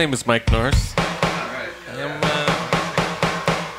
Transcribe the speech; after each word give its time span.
name 0.00 0.14
is 0.14 0.26
Mike 0.26 0.50
Nourse. 0.50 0.94
I'm, 0.96 2.20
uh, 2.22 3.74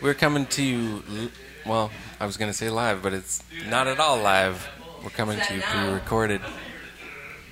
we're 0.00 0.14
coming 0.14 0.46
to 0.46 0.62
you, 0.62 1.02
l- 1.10 1.28
well, 1.66 1.90
I 2.18 2.24
was 2.24 2.38
going 2.38 2.50
to 2.50 2.56
say 2.56 2.70
live, 2.70 3.02
but 3.02 3.12
it's 3.12 3.42
not 3.68 3.86
at 3.86 4.00
all 4.00 4.16
live. 4.16 4.66
We're 5.04 5.10
coming 5.10 5.38
to 5.38 5.54
you 5.54 5.60
pre 5.60 5.88
recorded 5.90 6.40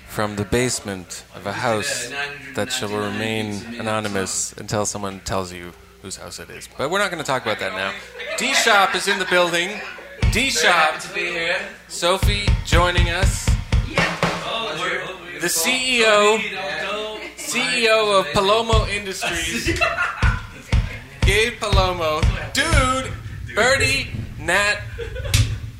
from 0.07 0.37
the 0.37 0.43
basement 0.43 1.23
of 1.35 1.45
a 1.45 1.53
house 1.53 2.11
that 2.55 2.71
shall 2.71 2.89
remain 2.89 3.63
anonymous 3.79 4.53
until 4.53 4.87
someone 4.87 5.19
tells 5.19 5.53
you 5.53 5.73
whose 6.01 6.17
house 6.17 6.39
it 6.39 6.49
is. 6.49 6.67
But 6.75 6.89
we're 6.89 6.97
not 6.97 7.11
going 7.11 7.23
to 7.23 7.27
talk 7.27 7.43
about 7.43 7.59
that 7.59 7.73
now. 7.73 7.93
D 8.39 8.55
Shep 8.55 8.95
is 8.95 9.07
in 9.07 9.19
the 9.19 9.25
building. 9.25 9.69
D 10.31 10.49
Shep. 10.49 10.99
Sophie 11.89 12.47
joining 12.65 13.11
us. 13.11 13.47
The 15.41 15.51
CEO, 15.51 16.39
CEO 17.45 18.19
of 18.19 18.25
Palomo 18.27 18.89
Industries, 18.89 19.67
Gabe 21.21 21.53
Palomo, 21.59 22.21
dude, 22.53 23.13
Birdie, 23.53 24.07
Nat. 24.39 24.81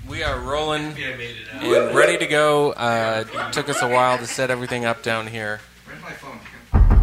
We 0.08 0.22
are 0.22 0.40
rolling 0.40 0.94
and 0.96 1.96
ready 1.96 2.20
to 2.20 2.28
go. 2.28 2.74
Uh, 2.74 3.24
took 3.52 3.68
us 3.68 3.82
a 3.82 3.90
while 3.90 4.20
to 4.20 4.28
set 4.28 4.52
everything 4.52 4.86
up 4.86 5.02
down 5.02 5.26
here. 5.26 5.60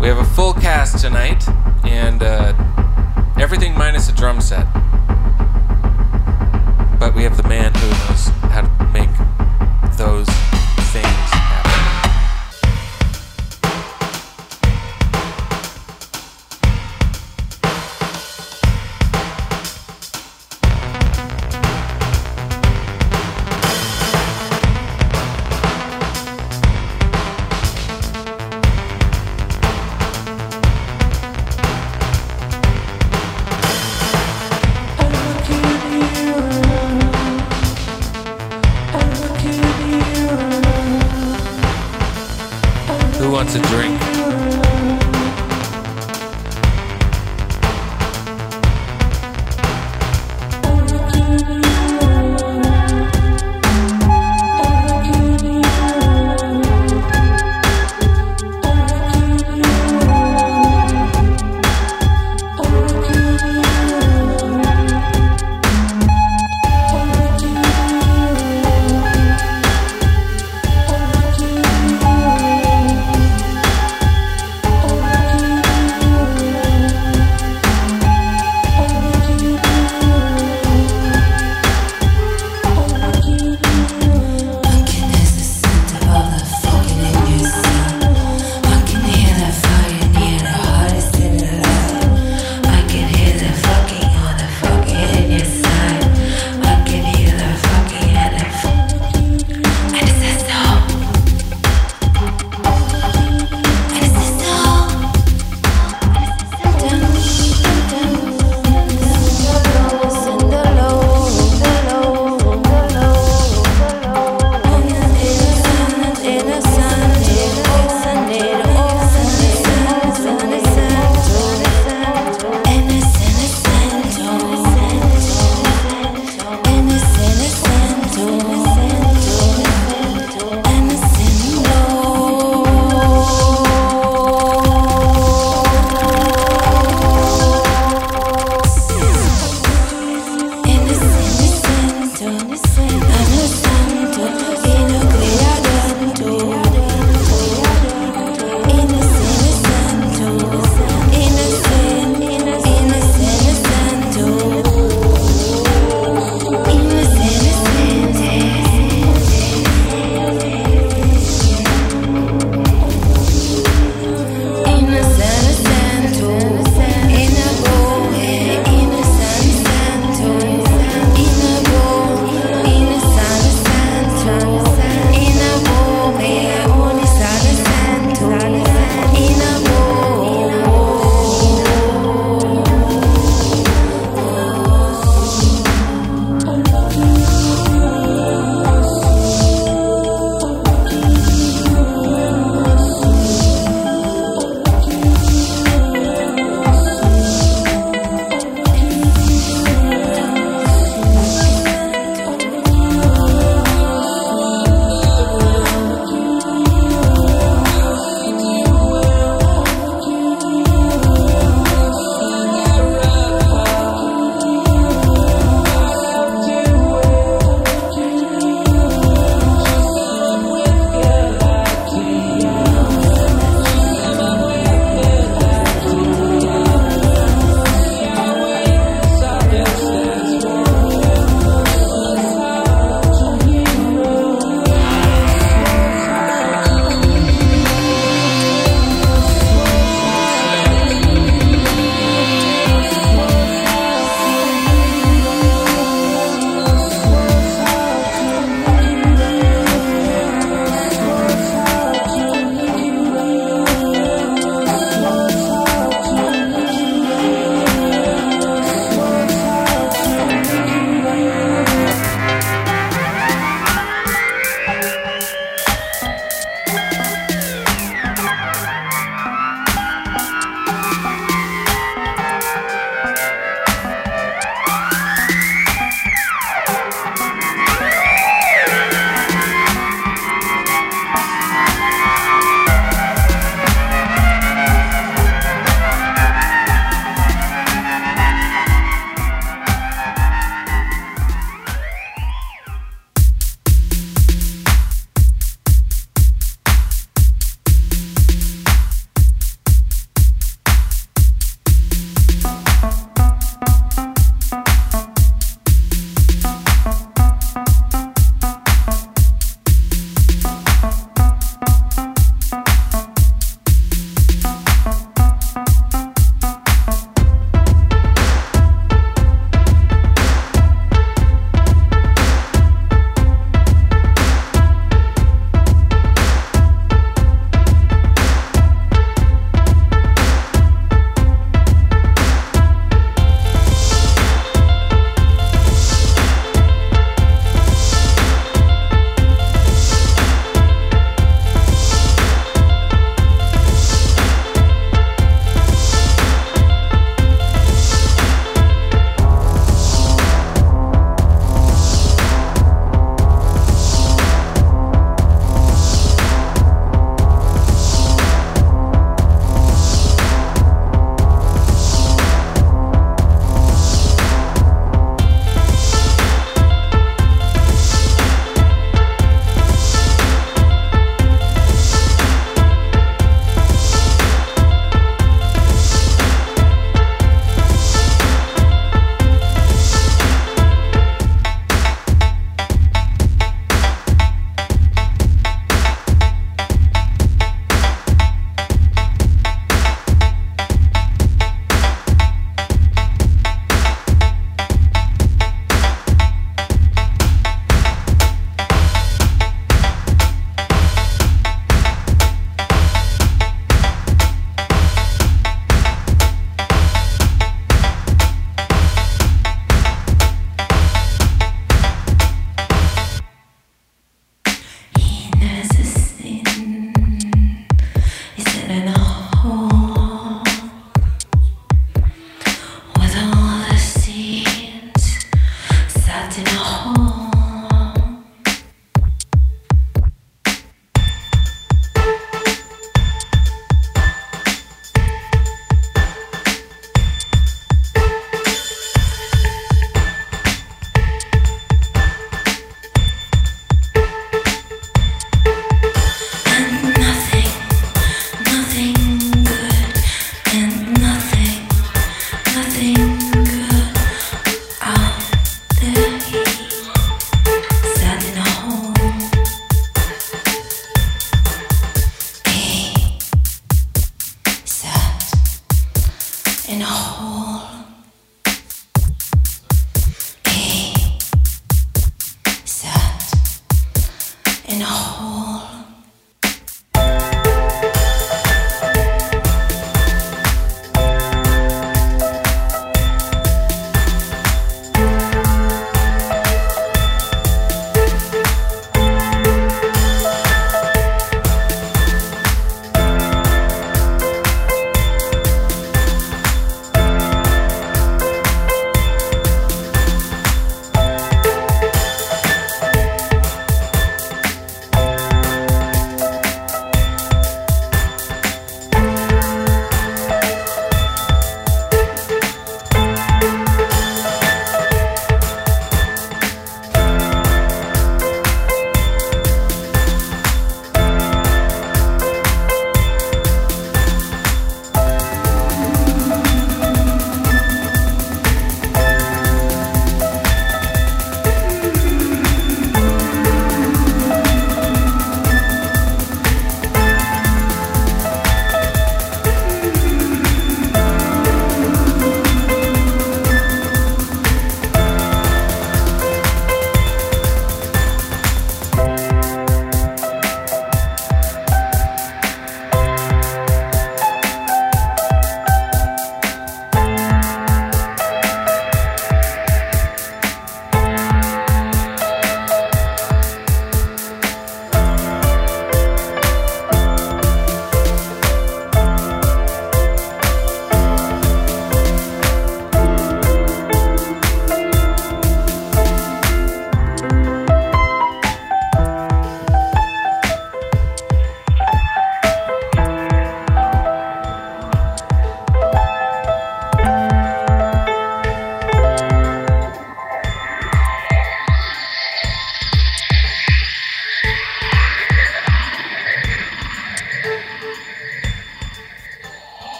We 0.00 0.06
have 0.06 0.18
a 0.18 0.24
full 0.24 0.52
cast 0.54 0.98
tonight, 1.04 1.44
and 1.84 2.22
uh, 2.22 2.54
everything 3.40 3.76
minus 3.76 4.08
a 4.08 4.12
drum 4.12 4.40
set. 4.40 4.72
But 7.00 7.16
we 7.16 7.24
have 7.24 7.36
the 7.36 7.48
man 7.48 7.74
who 7.74 7.88
knows 7.88 8.28
how 8.52 8.60
to 8.60 8.84
make 8.92 9.10
those 9.98 10.28
things 10.92 11.21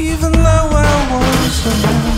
even 0.00 0.32
though 0.32 0.68
I 0.72 1.08
was 1.12 1.64
once 1.66 2.13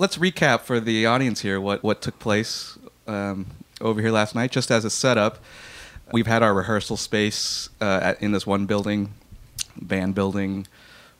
let's 0.00 0.16
recap 0.16 0.60
for 0.62 0.80
the 0.80 1.04
audience 1.04 1.42
here 1.42 1.60
what 1.60 1.82
what 1.82 2.00
took 2.00 2.18
place 2.18 2.78
um, 3.06 3.46
over 3.80 4.00
here 4.00 4.10
last 4.10 4.34
night. 4.34 4.50
Just 4.50 4.70
as 4.70 4.84
a 4.84 4.90
setup, 4.90 5.38
we've 6.10 6.26
had 6.26 6.42
our 6.42 6.54
rehearsal 6.54 6.96
space 6.96 7.68
uh, 7.80 8.00
at, 8.02 8.22
in 8.22 8.32
this 8.32 8.46
one 8.46 8.64
building, 8.66 9.12
band 9.80 10.14
building, 10.14 10.66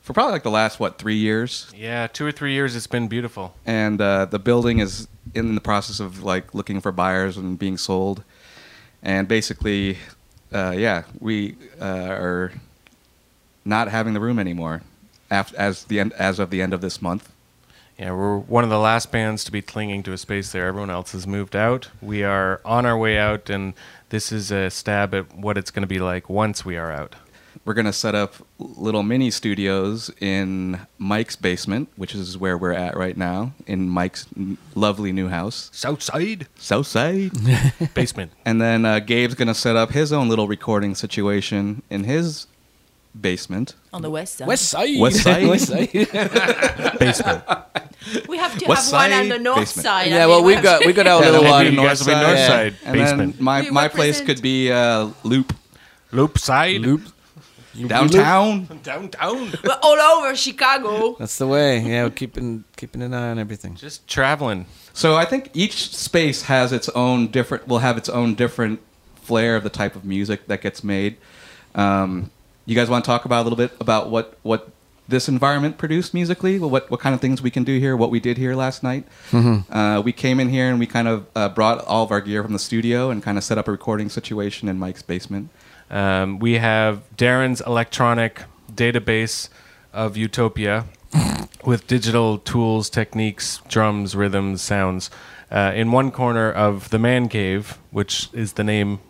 for 0.01 0.13
probably 0.13 0.33
like 0.33 0.43
the 0.43 0.51
last 0.51 0.79
what 0.79 0.97
three 0.97 1.15
years, 1.17 1.71
Yeah, 1.77 2.07
two 2.07 2.25
or 2.25 2.31
three 2.31 2.53
years. 2.53 2.75
It's 2.75 2.87
been 2.87 3.07
beautiful. 3.07 3.53
and 3.65 4.01
uh, 4.01 4.25
the 4.25 4.39
building 4.39 4.79
is 4.79 5.07
in 5.35 5.55
the 5.55 5.61
process 5.61 5.99
of 5.99 6.23
like 6.23 6.53
looking 6.55 6.81
for 6.81 6.91
buyers 6.91 7.37
and 7.37 7.57
being 7.59 7.77
sold, 7.77 8.23
and 9.03 9.27
basically, 9.27 9.97
uh, 10.51 10.73
yeah, 10.75 11.03
we 11.19 11.55
uh, 11.79 11.85
are 12.25 12.51
not 13.63 13.89
having 13.89 14.13
the 14.15 14.19
room 14.19 14.39
anymore. 14.39 14.81
After, 15.29 15.55
as 15.57 15.85
the 15.85 15.99
end, 15.99 16.11
as 16.13 16.39
of 16.39 16.49
the 16.49 16.61
end 16.61 16.73
of 16.73 16.81
this 16.81 17.01
month, 17.01 17.31
Yeah, 18.01 18.13
we're 18.13 18.37
one 18.39 18.63
of 18.63 18.71
the 18.71 18.79
last 18.79 19.11
bands 19.11 19.43
to 19.43 19.51
be 19.51 19.61
clinging 19.61 20.01
to 20.03 20.11
a 20.11 20.17
space 20.17 20.51
there. 20.51 20.65
Everyone 20.65 20.89
else 20.89 21.11
has 21.11 21.27
moved 21.27 21.55
out. 21.55 21.89
We 22.01 22.23
are 22.23 22.59
on 22.65 22.83
our 22.83 22.97
way 22.97 23.19
out, 23.19 23.47
and 23.47 23.75
this 24.09 24.31
is 24.31 24.49
a 24.49 24.71
stab 24.71 25.13
at 25.13 25.35
what 25.35 25.55
it's 25.55 25.69
going 25.69 25.83
to 25.83 25.87
be 25.87 25.99
like 25.99 26.27
once 26.27 26.65
we 26.65 26.77
are 26.77 26.91
out. 26.91 27.15
we're 27.63 27.75
going 27.75 27.85
to 27.85 27.93
set 27.93 28.15
up 28.15 28.33
little 28.57 29.03
mini 29.03 29.29
studios 29.29 30.09
in 30.19 30.79
Mike's 30.97 31.35
basement, 31.35 31.89
which 31.95 32.15
is 32.15 32.39
where 32.39 32.57
we're 32.57 32.73
at 32.73 32.97
right 32.97 33.15
now, 33.15 33.53
in 33.67 33.87
Mike's 33.87 34.25
n- 34.35 34.57
lovely 34.73 35.11
new 35.11 35.27
house, 35.27 35.69
Southside 35.71 36.47
Southside. 36.55 37.31
basement. 37.93 38.31
and 38.45 38.59
then 38.59 38.83
uh, 38.83 38.97
Gabe's 38.97 39.35
going 39.35 39.47
to 39.47 39.53
set 39.53 39.75
up 39.75 39.91
his 39.91 40.11
own 40.11 40.27
little 40.27 40.47
recording 40.47 40.95
situation 40.95 41.83
in 41.91 42.05
his 42.05 42.47
basement. 43.19 43.75
on 43.93 44.01
the 44.01 44.09
west 44.09 44.35
side. 44.37 44.47
West 44.47 44.67
Side. 44.69 44.99
West 44.99 45.23
Side? 45.23 45.47
West 45.47 45.67
Side. 45.67 45.91
Basement. 46.99 47.43
We 48.27 48.37
have 48.37 48.57
to 48.57 48.65
West 48.67 48.91
have 48.91 49.11
one 49.11 49.13
on 49.19 49.29
the 49.29 49.37
north 49.39 49.59
basement. 49.59 49.83
side. 49.85 50.09
yeah, 50.09 50.23
I 50.23 50.27
well, 50.27 50.43
we've 50.43 50.61
got 50.61 50.85
we 50.85 50.91
got 50.93 51.05
our 51.07 51.21
little 51.21 51.43
one. 51.43 51.63
maybe 51.65 51.75
you 51.75 51.81
guys 51.83 51.99
will 51.99 52.07
be 52.07 52.13
north 52.13 52.27
north 52.27 52.39
side. 52.39 52.47
side 52.47 52.75
And 52.85 52.93
basement. 52.97 53.35
then 53.35 53.43
my, 53.43 53.61
We 53.61 53.69
my 53.71 53.87
place 53.87 54.21
could 54.21 54.41
be 54.41 54.71
uh, 54.71 55.09
Loop 55.23 55.53
Loop 56.11 56.37
side. 56.39 56.81
Loop. 56.81 57.01
downtown. 57.87 58.67
Downtown. 58.83 59.51
We're 59.63 59.77
all 59.81 59.99
over 59.99 60.35
Chicago. 60.35 61.15
That's 61.19 61.37
the 61.37 61.47
way. 61.47 61.79
Yeah, 61.79 62.03
we're 62.05 62.09
keeping 62.09 62.63
keeping 62.75 63.01
an 63.01 63.13
eye 63.13 63.29
on 63.31 63.39
everything. 63.39 63.75
Just 63.75 64.07
traveling. 64.07 64.65
So 64.93 65.15
I 65.15 65.25
think 65.25 65.51
each 65.53 65.95
space 65.95 66.43
has 66.43 66.73
its 66.73 66.89
own 66.89 67.27
different. 67.27 67.67
Will 67.67 67.79
have 67.79 67.97
its 67.97 68.09
own 68.09 68.35
different 68.35 68.79
flair 69.21 69.55
of 69.55 69.63
the 69.63 69.69
type 69.69 69.95
of 69.95 70.03
music 70.03 70.47
that 70.47 70.61
gets 70.61 70.83
made. 70.83 71.17
Um, 71.75 72.31
you 72.71 72.75
guys 72.75 72.89
want 72.89 73.03
to 73.03 73.07
talk 73.07 73.25
about 73.25 73.41
a 73.41 73.43
little 73.43 73.57
bit 73.57 73.73
about 73.81 74.09
what 74.09 74.37
what 74.43 74.69
this 75.07 75.27
environment 75.27 75.77
produced 75.77 76.13
musically? 76.13 76.57
What 76.57 76.89
what 76.89 77.01
kind 77.01 77.13
of 77.13 77.19
things 77.19 77.41
we 77.41 77.51
can 77.51 77.65
do 77.65 77.77
here? 77.77 77.97
What 77.97 78.09
we 78.09 78.21
did 78.21 78.37
here 78.37 78.55
last 78.55 78.81
night? 78.81 79.05
Uh, 79.69 80.01
we 80.03 80.13
came 80.13 80.39
in 80.39 80.47
here 80.47 80.69
and 80.69 80.79
we 80.79 80.87
kind 80.87 81.07
of 81.09 81.25
uh, 81.35 81.49
brought 81.49 81.83
all 81.85 82.05
of 82.05 82.11
our 82.11 82.21
gear 82.21 82.41
from 82.43 82.53
the 82.53 82.59
studio 82.59 83.11
and 83.11 83.21
kind 83.21 83.37
of 83.37 83.43
set 83.43 83.57
up 83.57 83.67
a 83.67 83.71
recording 83.71 84.07
situation 84.07 84.69
in 84.69 84.79
Mike's 84.79 85.01
basement. 85.01 85.49
Um, 85.89 86.39
we 86.39 86.53
have 86.59 87.03
Darren's 87.17 87.59
electronic 87.59 88.43
database 88.73 89.49
of 89.91 90.15
Utopia 90.15 90.85
with 91.65 91.87
digital 91.87 92.37
tools, 92.37 92.89
techniques, 92.89 93.59
drums, 93.67 94.15
rhythms, 94.15 94.61
sounds. 94.61 95.09
Uh, 95.51 95.73
in 95.75 95.91
one 95.91 96.11
corner 96.11 96.49
of 96.49 96.89
the 96.91 96.97
man 96.97 97.27
cave, 97.27 97.77
which 97.89 98.29
is 98.31 98.53
the 98.53 98.63
name 98.63 99.01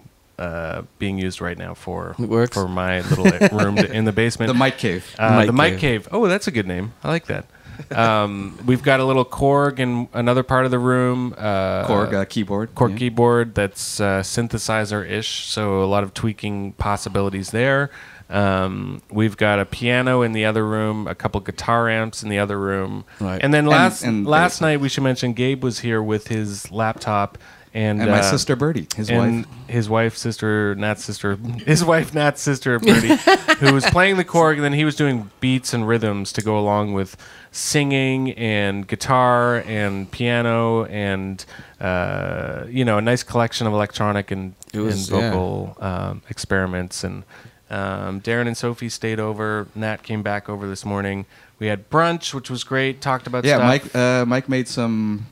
uh, 0.42 0.82
being 0.98 1.20
used 1.20 1.40
right 1.40 1.58
now 1.58 1.74
for 1.76 2.16
works. 2.18 2.56
for 2.56 2.68
my 2.68 3.02
little 3.02 3.58
room 3.58 3.78
in 3.78 4.06
the 4.06 4.12
basement. 4.12 4.48
The 4.48 4.56
Mike 4.56 4.80
Cave. 4.80 5.16
Uh, 5.20 5.30
Mike 5.30 5.48
the 5.48 5.54
Mike 5.54 5.74
Cave. 5.74 6.04
Cave. 6.04 6.08
Oh, 6.12 6.28
that's 6.28 6.48
a 6.48 6.52
good 6.52 6.68
name. 6.68 6.94
I 7.04 7.10
like 7.10 7.26
that. 7.28 7.46
Um, 7.92 8.58
we've 8.66 8.82
got 8.82 9.00
a 9.00 9.06
little 9.06 9.26
Korg 9.26 9.80
in 9.80 10.10
another 10.14 10.42
part 10.42 10.66
of 10.66 10.72
the 10.72 10.80
room. 10.80 11.36
Uh, 11.38 11.86
Korg 11.88 12.14
uh, 12.14 12.26
keyboard. 12.26 12.74
Korg 12.74 12.92
yeah. 12.92 12.98
keyboard 12.98 13.54
that's 13.54 14.00
uh, 14.00 14.22
synthesizer 14.22 15.08
ish, 15.08 15.46
so 15.46 15.84
a 15.84 15.86
lot 15.86 16.04
of 16.04 16.14
tweaking 16.14 16.74
possibilities 16.74 17.52
there. 17.52 17.92
Um, 18.30 19.02
we've 19.12 19.36
got 19.36 19.60
a 19.60 19.66
piano 19.66 20.22
in 20.22 20.32
the 20.32 20.46
other 20.46 20.66
room, 20.66 21.06
a 21.06 21.14
couple 21.14 21.42
guitar 21.42 21.90
amps 21.90 22.24
in 22.24 22.30
the 22.30 22.40
other 22.40 22.58
room, 22.58 23.04
Right. 23.20 23.44
and 23.44 23.54
then 23.54 23.66
last 23.66 24.04
and 24.04 24.26
last 24.26 24.62
night 24.62 24.80
we 24.80 24.88
should 24.88 25.04
mention 25.04 25.34
Gabe 25.34 25.62
was 25.62 25.80
here 25.80 26.02
with 26.02 26.30
his 26.30 26.72
laptop 26.72 27.38
and, 27.74 28.02
And 28.02 28.12
my 28.12 28.20
uh, 28.20 28.22
sister 28.24 28.56
Birdie, 28.56 28.88
his 28.96 29.10
and 29.10 29.38
wife. 29.46 29.68
his 29.68 29.90
wife, 29.90 30.18
sister, 30.18 30.76
Nat's 30.76 31.04
sister, 31.06 31.36
his 31.66 31.84
wife, 31.86 32.14
Nat's 32.14 32.42
sister, 32.42 32.80
Birdie, 32.80 33.16
who 33.60 33.74
was 33.74 33.86
playing 33.86 34.18
the 34.18 34.26
Korg, 34.26 34.56
and 34.56 34.64
then 34.64 34.74
he 34.74 34.84
was 34.86 34.96
doing 34.96 35.32
beats 35.40 35.74
and 35.74 35.88
rhythms 35.88 36.34
to 36.34 36.42
go 36.42 36.60
along 36.60 36.94
with 36.94 37.16
singing 37.52 38.32
and 38.34 38.88
guitar 38.88 39.58
and 39.68 40.10
piano 40.12 40.86
and 40.86 41.46
uh, 41.80 42.64
you 42.70 42.84
know 42.86 42.98
a 42.98 43.02
nice 43.02 43.24
collection 43.24 43.68
of 43.68 43.74
electronic 43.74 44.32
and, 44.32 44.54
was- 44.74 45.10
and 45.10 45.22
vocal 45.22 45.76
um, 45.80 46.22
experiments. 46.30 47.04
And 47.04 47.24
um, 47.70 48.22
Darren 48.22 48.48
and 48.48 48.58
Sophie 48.58 48.90
stayed 48.90 49.20
over. 49.20 49.68
Nat 49.76 50.04
came 50.04 50.22
back 50.24 50.50
over 50.50 50.68
this 50.68 50.84
morning. 50.86 51.26
We 51.60 51.68
had 51.68 51.90
brunch, 51.90 52.34
which 52.34 52.50
was 52.50 52.64
great. 52.64 53.02
Talked 53.02 53.28
about 53.28 53.46
Yeah, 53.46 53.58
stuff. 53.58 53.68
Mike. 53.68 53.96
Uh, 53.96 54.26
Mike 54.26 54.50
made 54.50 54.68
some. 54.68 55.28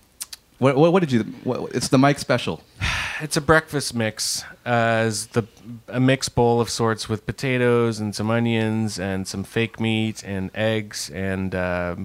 What, 0.60 0.76
what, 0.78 0.94
what 0.94 1.00
did 1.00 1.12
you? 1.12 1.24
What, 1.44 1.74
it's 1.76 1.88
the 1.90 1.98
Mike 1.98 2.20
special. 2.20 2.62
It's 3.22 3.36
a 3.36 3.42
breakfast 3.42 3.94
mix, 3.94 4.46
uh, 4.66 4.70
as 4.70 5.28
the 5.28 5.44
a 5.90 6.00
mixed 6.00 6.36
bowl 6.36 6.62
of 6.62 6.70
sorts 6.70 7.10
with 7.10 7.26
potatoes 7.26 8.00
and 8.00 8.16
some 8.16 8.32
onions 8.32 8.98
and 8.98 9.28
some 9.28 9.44
fake 9.44 9.78
meat 9.78 10.24
and 10.24 10.50
eggs 10.56 11.10
and 11.14 11.54
uh, 11.54 11.98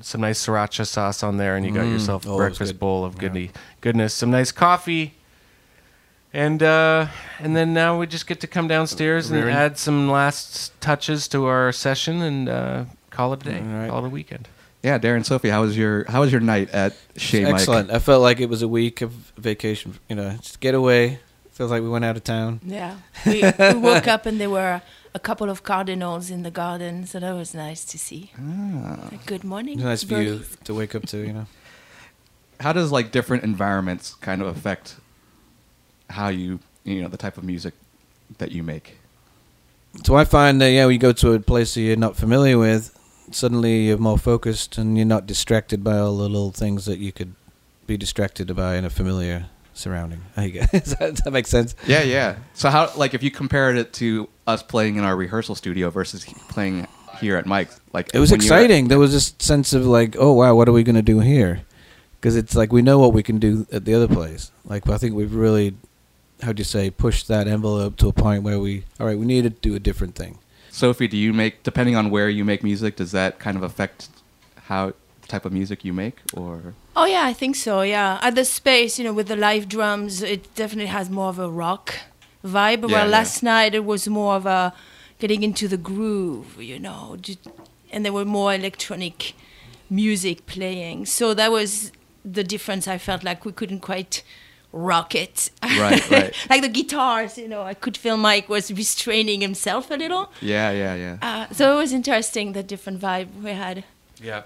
some 0.00 0.20
nice 0.20 0.46
sriracha 0.46 0.86
sauce 0.86 1.24
on 1.24 1.38
there, 1.38 1.56
and 1.56 1.66
you 1.66 1.72
got 1.72 1.88
yourself 1.88 2.24
a 2.24 2.28
Oh, 2.30 2.36
breakfast 2.36 2.78
bowl 2.78 3.04
of 3.04 3.18
goodie, 3.18 3.50
goodness. 3.80 4.14
Some 4.14 4.30
nice 4.30 4.52
coffee, 4.52 5.14
and 6.32 6.62
uh, 6.62 7.08
and 7.40 7.56
then 7.56 7.74
now 7.74 7.98
we 7.98 8.06
just 8.06 8.28
get 8.28 8.38
to 8.42 8.46
come 8.46 8.68
downstairs 8.68 9.28
and 9.28 9.40
Rearing. 9.40 9.56
add 9.56 9.76
some 9.76 10.08
last 10.08 10.80
touches 10.80 11.26
to 11.28 11.46
our 11.46 11.72
session 11.72 12.22
and 12.22 12.48
uh, 12.48 12.84
call 13.10 13.32
it 13.32 13.44
a 13.44 13.50
day, 13.50 13.58
All 13.58 13.64
right. 13.80 13.90
call 13.90 14.04
it 14.04 14.06
a 14.06 14.10
weekend. 14.10 14.46
Yeah, 14.82 14.98
Darren, 14.98 15.24
Sophie, 15.26 15.50
how 15.50 15.60
was 15.60 15.76
your 15.76 16.04
how 16.08 16.20
was 16.20 16.32
your 16.32 16.40
night 16.40 16.70
at 16.70 16.96
Chez 17.16 17.42
Mike? 17.44 17.54
Excellent. 17.54 17.90
I 17.90 17.98
felt 17.98 18.22
like 18.22 18.40
it 18.40 18.48
was 18.48 18.62
a 18.62 18.68
week 18.68 19.02
of 19.02 19.12
vacation. 19.36 19.98
You 20.08 20.16
know, 20.16 20.36
just 20.40 20.60
get 20.60 20.74
away. 20.74 21.20
Feels 21.52 21.70
like 21.70 21.82
we 21.82 21.90
went 21.90 22.04
out 22.06 22.16
of 22.16 22.24
town. 22.24 22.60
Yeah. 22.64 22.96
We, 23.26 23.42
we 23.42 23.74
woke 23.74 24.08
up 24.08 24.24
and 24.24 24.40
there 24.40 24.48
were 24.48 24.80
a 25.12 25.18
couple 25.18 25.50
of 25.50 25.62
cardinals 25.62 26.30
in 26.30 26.42
the 26.42 26.50
garden, 26.50 27.04
so 27.04 27.20
that 27.20 27.32
was 27.32 27.54
nice 27.54 27.84
to 27.84 27.98
see. 27.98 28.32
Ah. 28.38 29.10
Good 29.26 29.44
morning. 29.44 29.74
It 29.74 29.84
was 29.84 29.84
nice 29.84 30.02
view 30.04 30.36
birdies. 30.38 30.56
to 30.64 30.74
wake 30.74 30.94
up 30.94 31.04
to. 31.06 31.18
You 31.18 31.32
know. 31.34 31.46
How 32.60 32.72
does 32.72 32.90
like 32.90 33.10
different 33.10 33.44
environments 33.44 34.14
kind 34.14 34.40
of 34.40 34.48
affect 34.48 34.96
how 36.08 36.28
you 36.28 36.60
you 36.84 37.02
know 37.02 37.08
the 37.08 37.18
type 37.18 37.36
of 37.36 37.44
music 37.44 37.74
that 38.38 38.52
you 38.52 38.62
make? 38.62 38.96
So 40.04 40.14
I 40.14 40.24
find 40.24 40.60
that 40.62 40.70
yeah, 40.70 40.86
when 40.86 40.94
you 40.94 40.98
go 41.00 41.12
to 41.12 41.32
a 41.32 41.40
place 41.40 41.74
that 41.74 41.80
you're 41.82 41.96
not 41.96 42.16
familiar 42.16 42.56
with, 42.56 42.96
suddenly 43.30 43.86
you're 43.86 43.98
more 43.98 44.18
focused 44.18 44.78
and 44.78 44.96
you're 44.96 45.06
not 45.06 45.26
distracted 45.26 45.82
by 45.84 45.98
all 45.98 46.16
the 46.16 46.28
little 46.28 46.50
things 46.52 46.84
that 46.86 46.98
you 46.98 47.12
could 47.12 47.34
be 47.86 47.96
distracted 47.96 48.54
by 48.54 48.76
in 48.76 48.84
a 48.84 48.90
familiar 48.90 49.46
surrounding. 49.74 50.20
Does 50.36 50.94
that, 50.96 50.98
does 51.00 51.20
that 51.24 51.30
make 51.32 51.46
sense? 51.46 51.74
Yeah, 51.86 52.02
yeah. 52.02 52.36
So 52.54 52.68
how 52.68 52.92
like 52.96 53.14
if 53.14 53.22
you 53.22 53.30
compared 53.30 53.76
it 53.78 53.92
to 53.94 54.28
us 54.46 54.62
playing 54.62 54.96
in 54.96 55.04
our 55.04 55.16
rehearsal 55.16 55.54
studio 55.54 55.88
versus 55.90 56.24
playing 56.50 56.86
here 57.18 57.36
at 57.36 57.46
Mike's, 57.46 57.80
like 57.92 58.10
It 58.14 58.18
was 58.18 58.30
when 58.30 58.40
you 58.42 58.50
were- 58.50 58.56
exciting. 58.56 58.88
There 58.88 58.98
was 58.98 59.12
this 59.12 59.34
sense 59.38 59.72
of 59.72 59.86
like, 59.86 60.16
oh 60.18 60.32
wow, 60.32 60.54
what 60.54 60.68
are 60.68 60.72
we 60.72 60.82
going 60.82 60.96
to 60.96 61.02
do 61.02 61.20
here? 61.20 61.62
Because 62.20 62.36
it's 62.36 62.54
like 62.54 62.72
we 62.72 62.82
know 62.82 62.98
what 62.98 63.14
we 63.14 63.22
can 63.22 63.38
do 63.38 63.66
at 63.72 63.84
the 63.86 63.94
other 63.94 64.08
place. 64.08 64.50
Like 64.66 64.86
I 64.88 64.98
think 64.98 65.14
we've 65.14 65.34
really, 65.34 65.74
how 66.42 66.52
do 66.52 66.60
you 66.60 66.64
say, 66.64 66.90
pushed 66.90 67.28
that 67.28 67.48
envelope 67.48 67.96
to 67.98 68.08
a 68.08 68.12
point 68.12 68.42
where 68.42 68.58
we, 68.60 68.84
all 68.98 69.06
right, 69.06 69.18
we 69.18 69.24
need 69.24 69.42
to 69.44 69.50
do 69.50 69.74
a 69.74 69.78
different 69.80 70.14
thing. 70.14 70.38
Sophie, 70.70 71.08
do 71.08 71.16
you 71.16 71.32
make 71.32 71.62
depending 71.62 71.96
on 71.96 72.10
where 72.10 72.28
you 72.28 72.44
make 72.44 72.62
music? 72.62 72.96
Does 72.96 73.12
that 73.12 73.38
kind 73.38 73.56
of 73.56 73.62
affect 73.62 74.08
how 74.64 74.92
the 75.22 75.28
type 75.28 75.44
of 75.44 75.52
music 75.52 75.84
you 75.84 75.92
make, 75.92 76.18
or 76.34 76.74
Oh 76.96 77.04
yeah, 77.04 77.24
I 77.24 77.32
think 77.32 77.56
so. 77.56 77.82
Yeah, 77.82 78.18
at 78.22 78.34
the 78.34 78.44
space, 78.44 78.98
you 78.98 79.04
know, 79.04 79.12
with 79.12 79.28
the 79.28 79.36
live 79.36 79.68
drums, 79.68 80.22
it 80.22 80.54
definitely 80.54 80.90
has 80.90 81.10
more 81.10 81.28
of 81.28 81.38
a 81.38 81.50
rock 81.50 81.94
vibe. 82.44 82.82
Yeah, 82.82 82.94
Where 82.96 83.04
yeah. 83.04 83.16
last 83.18 83.42
night 83.42 83.74
it 83.74 83.84
was 83.84 84.08
more 84.08 84.34
of 84.34 84.46
a 84.46 84.72
getting 85.18 85.42
into 85.42 85.68
the 85.68 85.76
groove, 85.76 86.60
you 86.60 86.78
know, 86.78 87.16
and 87.90 88.04
there 88.04 88.12
were 88.12 88.24
more 88.24 88.54
electronic 88.54 89.34
music 89.90 90.46
playing. 90.46 91.06
So 91.06 91.34
that 91.34 91.50
was 91.50 91.92
the 92.24 92.44
difference. 92.44 92.88
I 92.88 92.98
felt 92.98 93.22
like 93.24 93.44
we 93.44 93.52
couldn't 93.52 93.80
quite 93.80 94.22
rock 94.72 95.14
it. 95.14 95.50
Right, 95.62 96.10
right. 96.10 96.34
like 96.50 96.62
the 96.62 96.68
guitars, 96.68 97.36
you 97.38 97.48
know, 97.48 97.62
I 97.62 97.74
could 97.74 97.96
feel 97.96 98.16
Mike 98.16 98.48
was 98.48 98.70
restraining 98.72 99.40
himself 99.40 99.90
a 99.90 99.94
little. 99.94 100.30
yeah, 100.40 100.70
yeah, 100.70 100.94
yeah. 100.94 101.16
Uh, 101.22 101.52
so 101.52 101.74
it 101.74 101.76
was 101.80 101.92
interesting 101.92 102.52
the 102.52 102.62
different 102.62 103.00
vibe 103.00 103.28
we 103.42 103.50
had. 103.50 103.84
Yeah, 104.22 104.42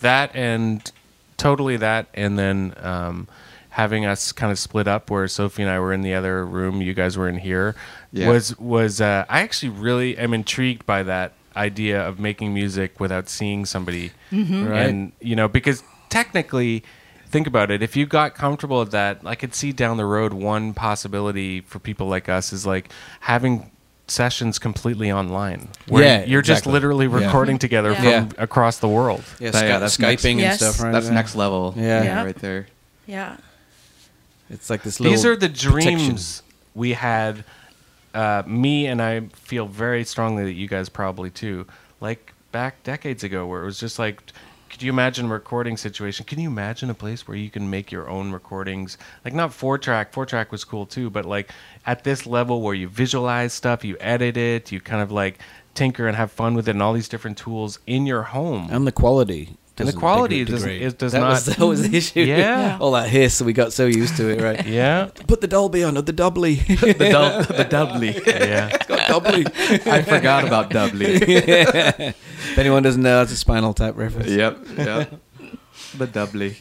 that 0.00 0.34
and 0.34 0.90
totally 1.36 1.76
that, 1.76 2.06
and 2.14 2.38
then 2.38 2.74
um, 2.78 3.28
having 3.70 4.04
us 4.06 4.32
kind 4.32 4.50
of 4.50 4.58
split 4.58 4.88
up, 4.88 5.10
where 5.10 5.28
Sophie 5.28 5.62
and 5.62 5.70
I 5.70 5.78
were 5.78 5.92
in 5.92 6.02
the 6.02 6.14
other 6.14 6.44
room, 6.44 6.82
you 6.82 6.94
guys 6.94 7.16
were 7.16 7.28
in 7.28 7.38
here, 7.38 7.74
Yeah. 8.12 8.28
was 8.30 8.58
was 8.58 9.00
uh, 9.00 9.24
I 9.28 9.40
actually 9.42 9.68
really 9.70 10.16
am 10.18 10.34
intrigued 10.34 10.84
by 10.86 11.02
that 11.04 11.32
idea 11.56 12.00
of 12.00 12.18
making 12.18 12.54
music 12.54 12.98
without 13.00 13.28
seeing 13.28 13.66
somebody, 13.66 14.12
Right. 14.32 14.88
and 14.88 15.12
you 15.20 15.36
know 15.36 15.48
because 15.48 15.82
technically, 16.08 16.82
think 17.30 17.46
about 17.46 17.70
it. 17.70 17.82
If 17.82 17.96
you 17.96 18.06
got 18.06 18.34
comfortable 18.34 18.80
with 18.80 18.90
that, 18.92 19.20
I 19.24 19.34
could 19.34 19.54
see 19.54 19.72
down 19.72 19.96
the 19.96 20.04
road 20.04 20.32
one 20.32 20.74
possibility 20.74 21.60
for 21.60 21.78
people 21.78 22.06
like 22.08 22.28
us 22.28 22.52
is 22.52 22.66
like 22.66 22.90
having 23.20 23.70
sessions 24.08 24.58
completely 24.58 25.10
online. 25.12 25.68
Where 25.86 26.02
Yeah, 26.04 26.24
you're 26.24 26.42
just 26.42 26.60
exactly. 26.62 26.72
literally 26.72 27.06
Yeah. 27.06 27.26
recording 27.26 27.58
together 27.58 27.92
Yeah. 27.92 28.26
from 28.26 28.30
across 28.38 28.78
the 28.78 28.88
world. 28.88 29.22
Yeah, 29.38 29.50
That- 29.52 29.66
yeah, 29.66 29.78
that's 29.78 29.96
Skyping 29.96 30.00
next- 30.00 30.24
and 30.26 30.40
Yes. 30.40 30.56
stuff, 30.58 30.80
right? 30.82 30.92
That's 30.92 31.06
Yeah. 31.06 31.12
next 31.14 31.34
level. 31.36 31.74
Yeah. 31.76 32.02
Yeah. 32.02 32.24
right 32.24 32.36
there. 32.36 32.66
Yeah. 33.06 33.36
It's 34.50 34.68
like 34.68 34.82
this 34.82 34.98
little. 34.98 35.12
These 35.14 35.24
are 35.24 35.36
the 35.36 35.48
protection. 35.48 35.70
dreams 35.96 36.42
we 36.74 36.92
had. 36.94 37.44
Uh, 38.12 38.42
me 38.44 38.88
and 38.88 39.00
I 39.00 39.20
feel 39.34 39.66
very 39.66 40.02
strongly 40.02 40.42
that 40.42 40.54
you 40.54 40.66
guys 40.66 40.88
probably 40.88 41.30
too. 41.30 41.66
Like 42.00 42.32
back 42.50 42.82
decades 42.82 43.22
ago, 43.22 43.46
where 43.46 43.62
it 43.62 43.64
was 43.64 43.78
just 43.78 44.00
like, 44.00 44.20
could 44.70 44.82
you 44.82 44.92
imagine 44.92 45.26
a 45.26 45.28
recording 45.28 45.76
situation? 45.76 46.24
Can 46.24 46.38
you 46.38 46.48
imagine 46.48 46.90
a 46.90 46.94
place 46.94 47.26
where 47.26 47.36
you 47.36 47.50
can 47.50 47.68
make 47.68 47.90
your 47.90 48.08
own 48.08 48.30
recordings? 48.30 48.96
Like 49.24 49.34
not 49.34 49.52
four 49.52 49.78
track. 49.78 50.12
Four 50.12 50.26
track 50.26 50.52
was 50.52 50.64
cool 50.64 50.86
too, 50.86 51.10
but 51.10 51.24
like 51.24 51.50
at 51.86 52.04
this 52.04 52.24
level 52.24 52.62
where 52.62 52.74
you 52.74 52.86
visualize 52.86 53.52
stuff, 53.52 53.84
you 53.84 53.96
edit 53.98 54.36
it, 54.36 54.70
you 54.70 54.80
kind 54.80 55.02
of 55.02 55.10
like 55.10 55.40
tinker 55.74 56.06
and 56.06 56.16
have 56.16 56.30
fun 56.30 56.54
with 56.54 56.68
it, 56.68 56.72
and 56.72 56.82
all 56.82 56.92
these 56.92 57.08
different 57.08 57.36
tools 57.36 57.80
in 57.86 58.06
your 58.06 58.22
home. 58.22 58.68
And 58.70 58.86
the 58.86 58.92
quality. 58.92 59.56
And 59.80 59.88
the 59.88 59.92
quality 59.92 60.44
degrade- 60.44 60.48
doesn't- 60.54 60.68
degrade. 60.68 60.82
it 60.92 60.98
does 60.98 61.12
that 61.12 61.22
Was, 61.22 61.44
that 61.56 61.58
was 61.58 61.88
the 61.88 61.96
issue. 61.96 62.20
Yeah. 62.20 62.36
Yeah. 62.38 62.78
All 62.80 62.92
that 62.92 63.08
hiss, 63.08 63.40
we 63.42 63.52
got 63.52 63.72
so 63.72 63.86
used 63.86 64.16
to 64.18 64.28
it, 64.28 64.40
right? 64.40 64.64
yeah, 64.80 65.10
Put 65.26 65.40
the 65.40 65.46
Dolby 65.48 65.82
on, 65.84 65.96
or 65.96 66.02
the 66.02 66.12
Doubly. 66.12 66.54
The, 66.80 67.08
dub, 67.10 67.46
the 67.46 67.64
doubly. 67.64 68.14
yeah. 68.26 68.76
got 68.86 69.08
Doubly. 69.08 69.46
I 69.86 70.02
forgot 70.02 70.44
about 70.46 70.70
doubly. 70.70 71.06
if 71.06 72.58
anyone 72.58 72.82
doesn't 72.82 73.02
know, 73.02 73.18
that's 73.18 73.32
a 73.32 73.36
Spinal 73.36 73.74
Tap 73.74 73.96
reference. 73.96 74.28
yep, 74.30 74.58
yep. 74.76 75.12
The 75.96 76.06
doubly. 76.06 76.56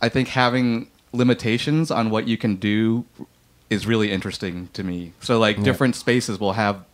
I 0.00 0.08
think 0.08 0.28
having 0.28 0.88
limitations 1.12 1.90
on 1.90 2.10
what 2.10 2.26
you 2.26 2.36
can 2.36 2.56
do 2.56 3.04
is 3.70 3.86
really 3.86 4.10
interesting 4.12 4.68
to 4.74 4.82
me. 4.84 5.12
So 5.20 5.38
like 5.38 5.56
Yeah. 5.58 5.64
different 5.64 5.96
spaces 5.96 6.38
will 6.38 6.52
have 6.54 6.84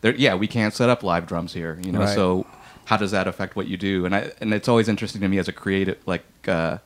there 0.00 0.14
yeah, 0.14 0.34
we 0.34 0.46
can't 0.46 0.72
set 0.74 0.88
up 0.88 1.02
live 1.02 1.26
drums 1.26 1.52
here, 1.54 1.78
you 1.82 1.92
know. 1.92 2.00
Right. 2.00 2.14
So 2.14 2.46
how 2.86 2.96
does 2.96 3.10
that 3.12 3.26
affect 3.26 3.56
what 3.56 3.66
you 3.68 3.76
do? 3.76 4.04
And 4.06 4.14
I 4.14 4.32
and 4.40 4.52
it's 4.54 4.68
always 4.68 4.88
interesting 4.88 5.20
to 5.22 5.28
me 5.28 5.38
as 5.38 5.48
a 5.48 5.52
creative 5.52 5.98
like 6.06 6.24
uh 6.48 6.78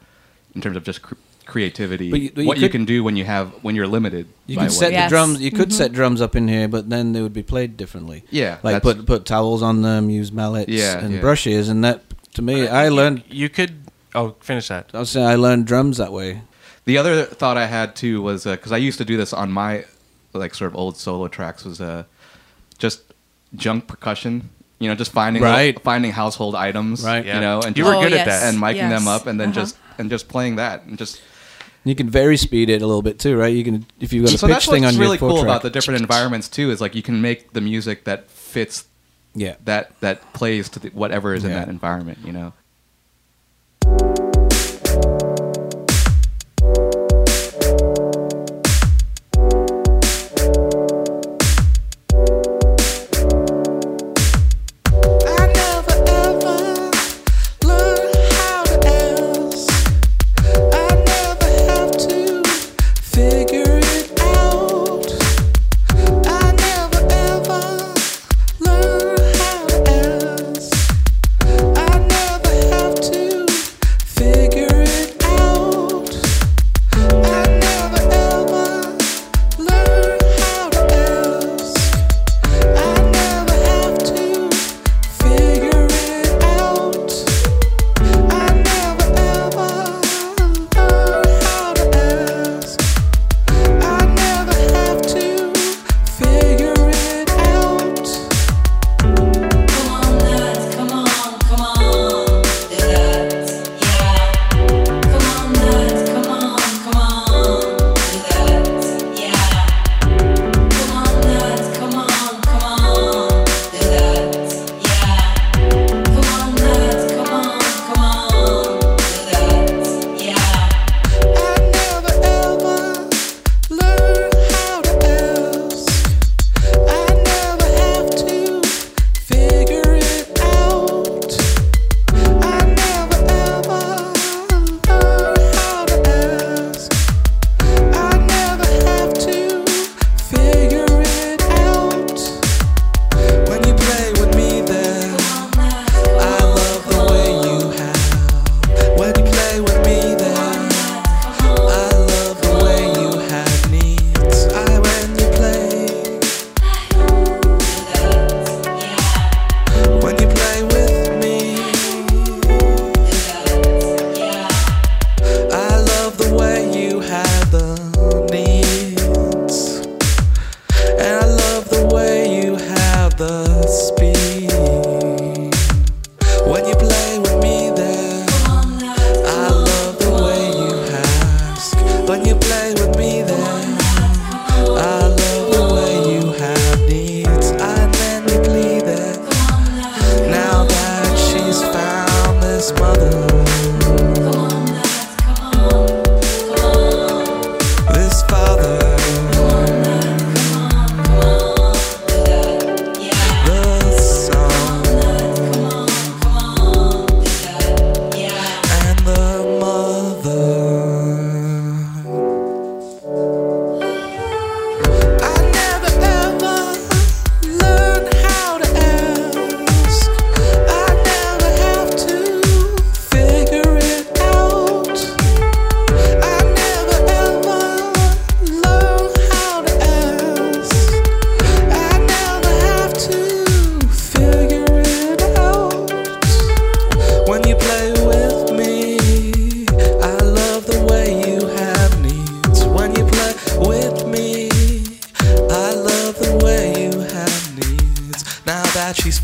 in 0.54 0.61
terms 0.61 0.76
of 0.76 0.84
just 0.84 1.02
cr- 1.02 1.14
creativity 1.46 2.11
But 2.11 2.20
you- 2.20 2.30
but 2.34 2.40
you 2.42 2.46
what 2.48 2.56
you 2.58 2.62
could- 2.68 2.72
can 2.72 2.84
do 2.84 3.02
when 3.02 3.16
you 3.16 3.24
have 3.24 3.52
when 3.62 3.74
you're 3.74 3.87
limited 3.87 4.26
You 4.46 4.56
by 4.56 4.62
could 4.64 4.70
what- 4.72 4.78
set 4.78 4.92
Yes. 4.92 5.11
the 5.11 5.14
drums. 5.14 5.40
You 5.40 5.50
could 5.50 5.70
Mhm. 5.70 5.72
set 5.72 5.92
drums 5.92 6.20
up 6.20 6.37
in 6.37 6.46
here, 6.48 6.68
but 6.68 6.90
then 6.90 7.12
they 7.12 7.22
would 7.22 7.32
be 7.32 7.42
played 7.42 7.76
differently. 7.76 8.24
Yeah, 8.30 8.58
like 8.62 8.82
put 8.82 9.06
put 9.06 9.24
towels 9.24 9.62
on 9.62 9.82
them, 9.82 10.11
use 10.11 10.30
mallets 10.32 10.70
Yeah, 10.70 10.98
and 10.98 11.14
yeah. 11.14 11.20
brushes, 11.20 11.68
and 11.68 11.82
that 11.84 12.02
to 12.34 12.42
me, 12.42 12.68
I 12.68 12.88
learned. 12.88 13.22
You 13.30 13.48
could. 13.48 13.72
Oh, 14.14 14.37
finish 14.40 14.68
that. 14.68 14.90
I 14.94 14.98
was 15.00 15.11
saying 15.11 15.26
I 15.26 15.34
learned 15.37 15.66
drums 15.66 15.96
that 15.98 16.12
way. 16.12 16.42
The 16.84 16.96
other 16.98 17.24
thought 17.24 17.56
I 17.58 17.66
had 17.66 17.94
too 17.96 18.22
was 18.22 18.44
because 18.44 18.72
I 18.72 18.78
used 18.78 18.98
to 18.98 19.04
do 19.04 19.16
this 19.16 19.32
on 19.32 19.50
my 19.52 19.84
like 20.34 20.54
sort 20.54 20.70
of 20.70 20.76
old 20.76 20.96
solo 20.96 21.28
tracks 21.28 21.64
was 21.64 21.80
uh, 21.80 22.04
just 22.78 23.00
junk 23.56 23.87
percussion. 23.87 24.50
You 24.79 24.88
know, 24.88 24.95
just 24.95 25.11
finding 25.12 25.43
Right. 25.43 25.81
finding 25.83 26.12
household 26.12 26.55
items. 26.55 27.03
Right. 27.05 27.25
Yeah. 27.27 27.35
You 27.37 27.41
know, 27.41 27.61
and 27.61 27.77
You 27.77 27.83
just- 27.85 27.88
were 27.88 27.97
Oh, 27.97 28.03
good 28.03 28.12
at 28.12 28.27
yes. 28.27 28.41
that. 28.43 28.49
and 28.49 28.62
miking 28.62 28.77
Yes. 28.77 28.99
them 28.99 29.09
up, 29.09 29.27
and 29.27 29.41
then 29.41 29.49
Uh-huh. 29.51 29.61
just 29.61 29.77
and 29.99 30.09
just 30.11 30.29
playing 30.29 30.57
that, 30.57 30.85
and 30.85 30.97
just. 30.99 31.21
You 31.85 31.95
can 31.95 32.11
vary 32.11 32.37
speed 32.37 32.69
it 32.71 32.83
a 32.83 32.87
little 32.87 33.03
bit 33.03 33.19
too, 33.19 33.37
right? 33.37 33.55
You 33.55 33.64
can 33.64 33.87
if 33.99 34.12
you've 34.12 34.25
got 34.27 34.35
a 34.35 34.38
so 34.38 34.47
pitch 34.47 34.55
that's 34.55 34.67
thing 34.67 34.83
what's 34.83 34.95
on 34.97 35.01
really 35.01 35.12
your 35.14 35.19
four 35.21 35.29
cool 35.31 35.38
track. 35.43 35.49
about 35.51 35.62
the 35.62 35.71
different 35.71 36.01
environments 36.01 36.49
too. 36.49 36.71
Is 36.71 36.81
like 36.81 36.95
you 36.95 37.03
can 37.03 37.21
make 37.23 37.53
the 37.55 37.61
music 37.61 38.05
that 38.05 38.31
fits 38.31 38.85
yeah. 39.35 39.55
that 39.64 39.93
that 40.01 40.33
plays 40.35 40.69
to 40.71 40.79
the, 40.81 40.88
whatever 40.91 41.35
is 41.35 41.45
in 41.45 41.53
that 41.53 41.69
environment. 41.69 42.19
You 42.25 42.33
know. 42.33 42.53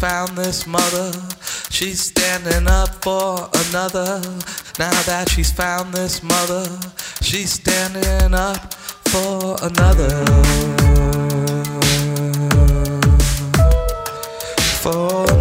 found 0.09 0.37
this 0.37 0.67
mother. 0.67 1.11
She's 1.71 1.99
standing 1.99 2.67
up 2.69 2.91
for 3.03 3.49
another. 3.69 4.21
Now 4.79 4.97
that 5.09 5.31
she's 5.31 5.51
found 5.51 5.95
this 5.95 6.23
mother, 6.23 6.67
she's 7.23 7.53
standing 7.53 8.35
up 8.35 8.75
for 9.09 9.57
another. 9.63 10.13
For 14.83 15.34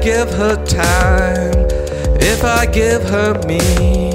give 0.00 0.30
her 0.30 0.56
time, 0.64 1.66
if 2.20 2.42
I 2.42 2.66
give 2.66 3.02
her 3.02 3.34
me. 3.46 4.09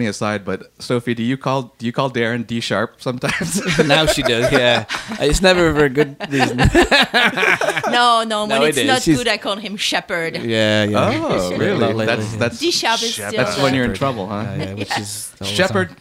Funny 0.00 0.08
aside, 0.08 0.46
but 0.46 0.72
Sophie, 0.78 1.12
do 1.12 1.22
you 1.22 1.36
call 1.36 1.74
do 1.76 1.84
you 1.84 1.92
call 1.92 2.10
Darren 2.10 2.46
D 2.46 2.60
Shep 2.60 3.02
sometimes? 3.02 3.60
now 3.86 4.06
she 4.06 4.22
does, 4.22 4.50
yeah. 4.50 4.86
It's 5.20 5.42
never 5.42 5.74
for 5.74 5.84
a 5.84 5.90
good 5.90 6.16
reason. 6.30 6.56
No, 7.90 8.22
no, 8.24 8.46
when 8.46 8.48
No, 8.48 8.64
it's 8.64 8.78
it 8.78 8.82
is. 8.82 8.86
not 8.86 9.02
She's- 9.02 9.18
good, 9.18 9.28
I 9.28 9.36
call 9.36 9.56
him 9.56 9.76
Shepherd. 9.76 10.36
yeah, 10.38 10.84
yeah. 10.84 11.10
oh, 11.22 11.54
really? 11.58 11.92
lot 11.92 12.06
That's 12.06 12.34
that's 12.36 12.58
D 12.60 12.70
Shep 12.70 13.02
is 13.02 13.12
still 13.14 13.30
that's 13.32 13.60
when 13.60 13.74
you're 13.74 13.84
in 13.84 13.92
trouble, 13.92 14.26
huh? 14.26 14.40
Yeah, 14.56 14.64
yeah, 14.64 14.72
which 14.74 14.96
is 14.98 15.34
Shepherd 15.42 15.88
song. 15.90 15.96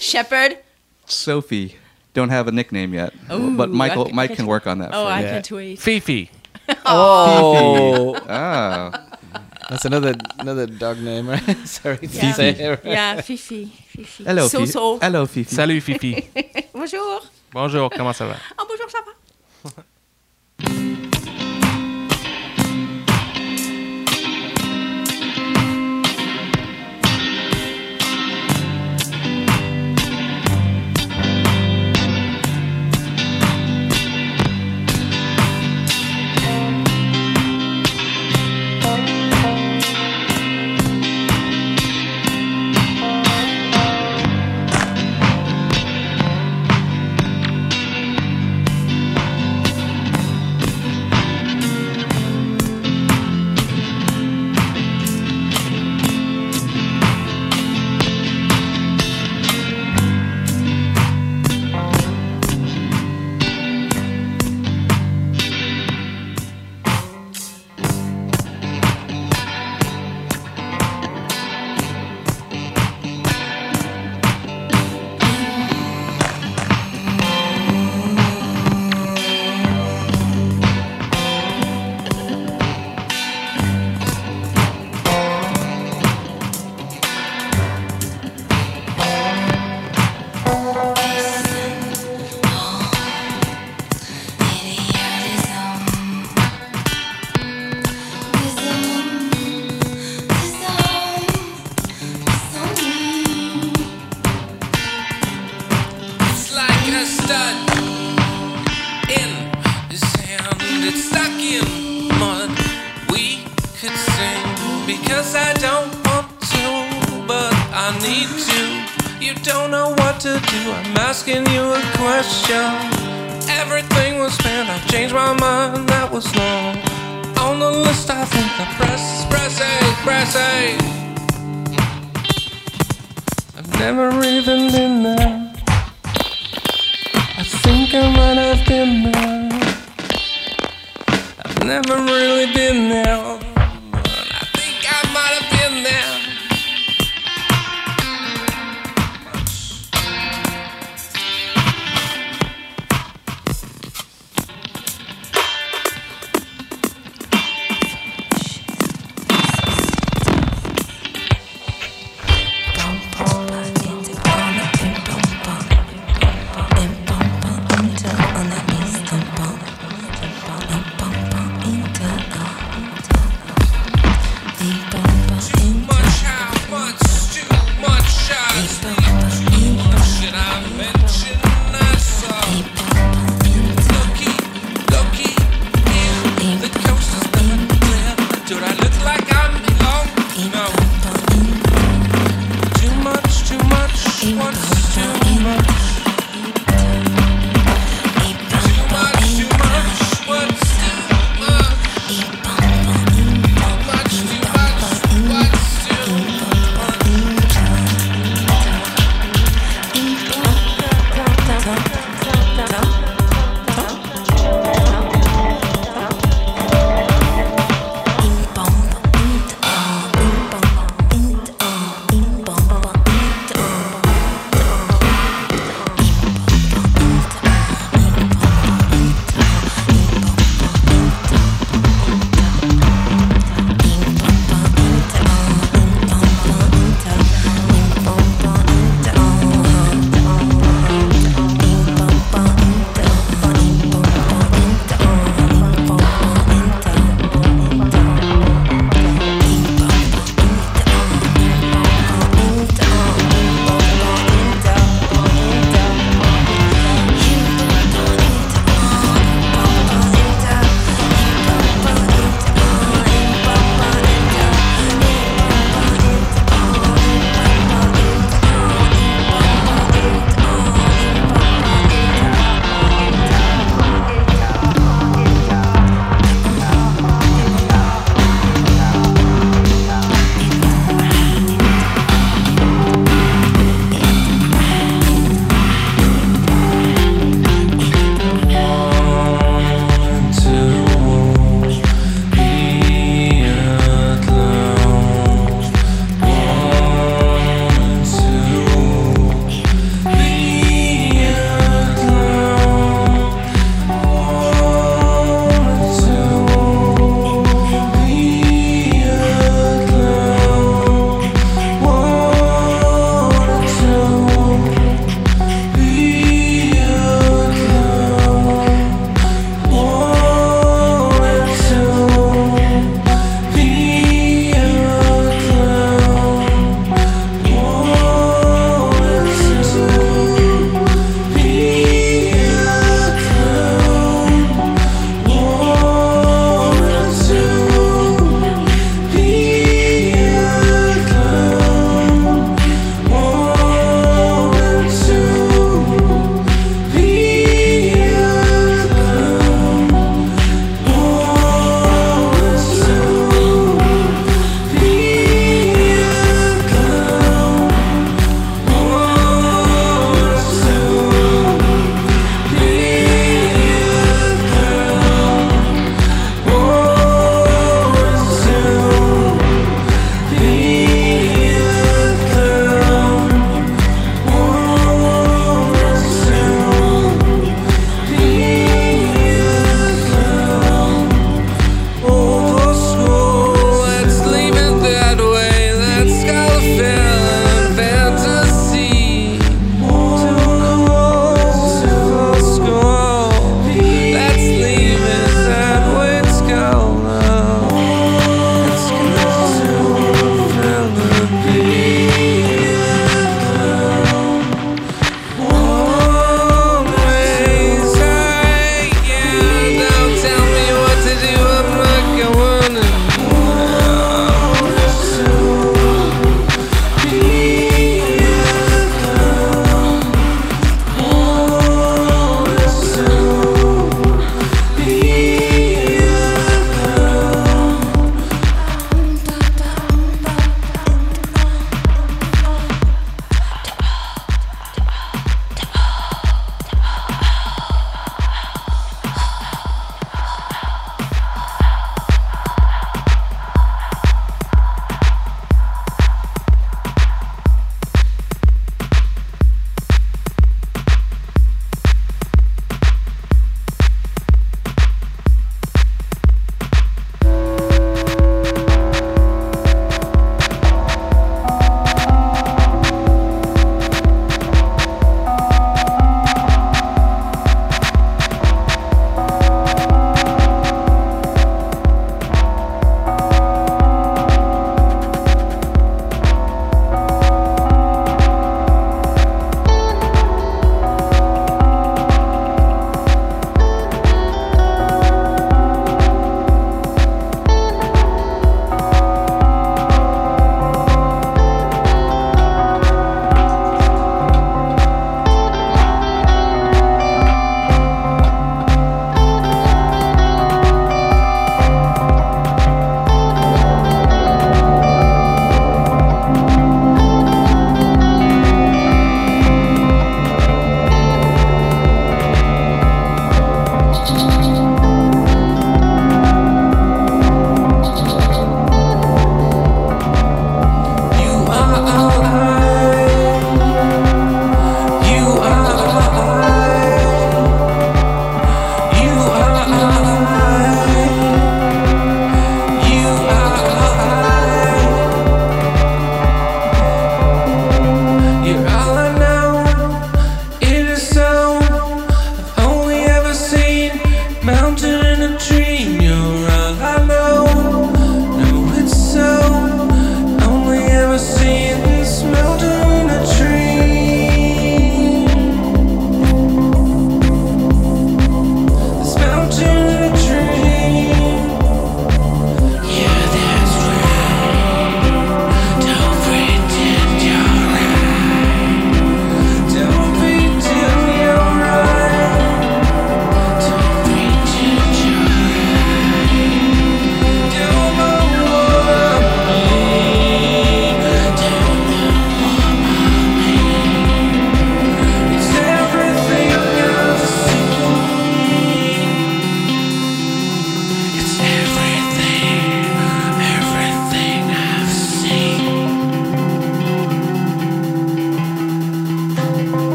Shepherd. 0.00 0.58
Sophie 1.06 1.76
don't 2.14 2.30
have 2.30 2.48
a 2.48 2.52
nickname 2.52 2.92
yet, 2.92 3.14
Ooh, 3.30 3.56
but 3.56 3.70
Michael 3.70 4.06
can- 4.06 4.16
Mike 4.16 4.34
can 4.34 4.46
work 4.46 4.66
on 4.66 4.78
that. 4.78 4.90
Oh, 4.92 5.04
for 5.04 5.10
I 5.12 5.20
you. 5.20 5.26
Yeah. 5.26 5.32
can't 5.32 5.50
wait. 5.52 5.78
Fifi. 5.86 6.30
Oh, 6.84 8.18
Ah, 8.28 9.07
that's 9.68 9.84
another 9.84 10.14
another 10.38 10.66
dog 10.66 10.98
name, 10.98 11.28
right? 11.28 11.56
Sorry 11.68 11.98
to 11.98 12.06
Yeah. 12.06 12.32
say. 12.32 12.50
it, 12.50 12.68
right? 12.68 12.84
Yeah, 12.84 13.20
Fifi. 13.20 13.66
Fifi. 13.66 14.24
hello, 14.24 14.48
So 14.48 14.60
Fifi. 14.60 14.72
so. 14.72 14.98
Hello, 14.98 15.26
Fifi. 15.26 15.54
Salut 15.54 15.80
Fifi. 15.80 16.24
Bonjour. 16.74 17.22
Bonjour, 17.52 17.90
comment 17.90 18.12
ça 18.12 18.26
va? 18.26 18.36
Oh, 18.58 18.64
bonjour, 18.68 18.90
ça 18.90 18.98
va? 19.04 19.12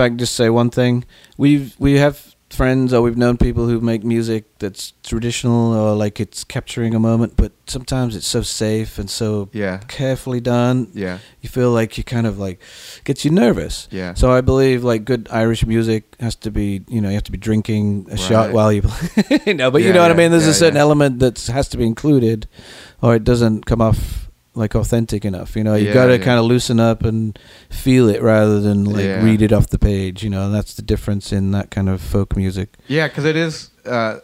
I 0.00 0.08
can 0.08 0.18
just 0.18 0.34
say 0.34 0.48
one 0.50 0.70
thing, 0.70 1.04
we've 1.36 1.74
we 1.78 1.94
have 1.98 2.34
friends 2.50 2.92
or 2.92 3.00
we've 3.00 3.16
known 3.16 3.36
people 3.36 3.68
who 3.68 3.80
make 3.80 4.02
music 4.02 4.44
that's 4.58 4.92
traditional 5.04 5.72
or 5.72 5.94
like 5.94 6.18
it's 6.18 6.42
capturing 6.42 6.96
a 6.96 6.98
moment, 6.98 7.34
but 7.36 7.52
sometimes 7.68 8.16
it's 8.16 8.26
so 8.26 8.42
safe 8.42 8.98
and 8.98 9.08
so 9.08 9.48
Yeah. 9.52 9.78
carefully 9.86 10.40
done. 10.40 10.88
Yeah. 10.92 11.18
You 11.42 11.48
feel 11.48 11.70
like 11.70 11.96
you 11.96 12.02
kind 12.02 12.26
of 12.26 12.40
like 12.40 12.60
gets 13.04 13.24
you 13.24 13.30
nervous. 13.30 13.86
Yeah. 13.92 14.14
So 14.14 14.32
I 14.32 14.40
believe 14.40 14.82
like 14.82 15.04
good 15.04 15.28
Irish 15.30 15.64
music 15.64 16.16
has 16.18 16.34
to 16.36 16.50
be, 16.50 16.82
you 16.88 17.00
know, 17.00 17.08
you 17.08 17.14
have 17.14 17.22
to 17.30 17.32
be 17.32 17.38
drinking 17.38 18.08
a 18.10 18.16
shot 18.16 18.52
while 18.52 18.72
you 18.72 18.82
play. 18.82 19.54
no, 19.54 19.70
but 19.70 19.82
you 19.82 19.88
Yeah, 19.88 19.92
know 19.94 20.02
what 20.02 20.10
I 20.10 20.14
mean. 20.14 20.32
There's 20.32 20.44
yeah, 20.46 20.50
a 20.50 20.54
certain 20.54 20.74
yeah. 20.74 20.82
element 20.82 21.20
that 21.20 21.38
has 21.46 21.68
to 21.68 21.76
be 21.76 21.86
included, 21.86 22.48
or 23.00 23.14
it 23.14 23.22
doesn't 23.22 23.64
come 23.64 23.80
off 23.80 24.28
like 24.54 24.74
authentic 24.74 25.24
enough. 25.24 25.56
You 25.56 25.64
know, 25.64 25.74
you 25.74 25.88
Yeah, 25.88 25.94
got 25.94 26.06
to 26.06 26.18
yeah. 26.18 26.24
kind 26.24 26.38
of 26.38 26.44
loosen 26.44 26.80
up 26.80 27.04
and 27.04 27.38
feel 27.70 28.08
it 28.08 28.20
rather 28.22 28.60
than 28.60 28.84
like 28.84 29.04
Yeah. 29.04 29.22
read 29.24 29.42
it 29.42 29.52
off 29.52 29.68
the 29.68 29.78
page. 29.78 30.22
You 30.22 30.30
know, 30.30 30.50
that's 30.50 30.74
the 30.74 30.82
difference 30.82 31.32
in 31.32 31.52
that 31.52 31.70
kind 31.70 31.88
of 31.88 32.00
folk 32.00 32.36
music. 32.36 32.74
Yeah, 32.88 33.08
because 33.08 33.24
it 33.24 33.36
is. 33.36 33.70
Uh, 33.86 34.16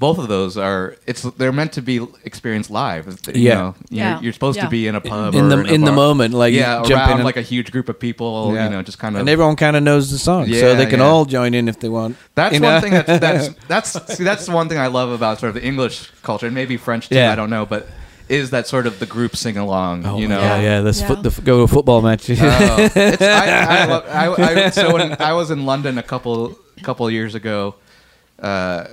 both 0.00 0.18
of 0.18 0.28
those 0.28 0.56
are. 0.56 0.94
It's 1.06 1.22
they're 1.22 1.50
meant 1.52 1.72
to 1.72 1.82
be 1.82 2.00
experienced 2.24 2.70
live. 2.70 3.08
You 3.26 3.32
Yeah. 3.34 3.54
know, 3.54 3.74
you're, 3.90 3.98
Yeah. 3.98 4.20
you're 4.20 4.32
supposed 4.32 4.56
Yeah. 4.56 4.64
to 4.64 4.70
be 4.70 4.86
in 4.86 4.94
a 4.94 5.00
pub 5.00 5.34
in 5.34 5.46
or 5.46 5.48
the 5.48 5.58
in, 5.58 5.66
a 5.66 5.72
in 5.72 5.80
the 5.84 5.92
moment, 5.92 6.34
like 6.34 6.54
yeah, 6.54 6.82
jump 6.86 7.08
around 7.08 7.18
in 7.18 7.24
like 7.26 7.36
a 7.36 7.42
huge 7.42 7.72
group 7.72 7.88
of 7.88 7.98
people. 7.98 8.52
Yeah. 8.54 8.64
You 8.64 8.70
know, 8.70 8.82
just 8.82 9.00
kind 9.00 9.16
of. 9.16 9.20
and 9.20 9.28
everyone 9.28 9.56
kind 9.56 9.74
of 9.76 9.82
knows 9.82 10.12
the 10.12 10.18
song, 10.18 10.46
so 10.52 10.76
they 10.76 10.86
can 10.86 11.00
yeah. 11.00 11.04
all 11.06 11.24
join 11.24 11.52
in 11.52 11.68
if 11.68 11.80
they 11.80 11.88
want. 11.88 12.16
That's 12.36 12.52
one 12.54 12.62
know? 12.62 12.80
thing 12.80 12.92
that's 12.92 13.18
that's 13.20 13.48
that's 13.68 14.16
see 14.16 14.22
that's 14.24 14.46
the 14.46 14.52
one 14.52 14.68
thing 14.68 14.78
I 14.78 14.86
love 14.86 15.10
about 15.10 15.40
sort 15.40 15.48
of 15.48 15.54
the 15.60 15.66
English 15.66 16.10
culture 16.22 16.46
and 16.46 16.54
maybe 16.54 16.76
French 16.76 17.08
too. 17.08 17.16
Yeah. 17.16 17.32
I 17.32 17.34
don't 17.34 17.50
know, 17.50 17.66
but 17.66 17.88
is 18.28 18.50
that 18.50 18.66
sort 18.66 18.86
of 18.86 18.98
the 18.98 19.06
group 19.06 19.36
sing 19.36 19.56
along? 19.56 20.04
Oh 20.06 20.18
you 20.18 20.28
know. 20.28 20.40
God, 20.40 20.62
yeah, 20.62 20.80
this 20.80 21.00
Yeah. 21.00 21.08
Foot, 21.08 21.22
the 21.22 21.30
f- 21.30 21.42
go 21.44 21.58
to 21.58 21.62
a 21.62 21.68
football 21.68 22.02
match. 22.02 22.28
It's, 22.30 22.40
I, 22.40 23.46
I, 23.46 23.84
love, 23.86 24.04
I, 24.08 24.64
I, 24.66 24.70
so 24.70 24.92
when 24.92 25.20
I 25.20 25.32
was 25.32 25.50
in 25.50 25.64
London 25.66 25.98
a 25.98 26.02
couple 26.02 26.58
couple 26.82 27.10
years 27.10 27.34
ago, 27.34 27.74
uh, 28.40 28.86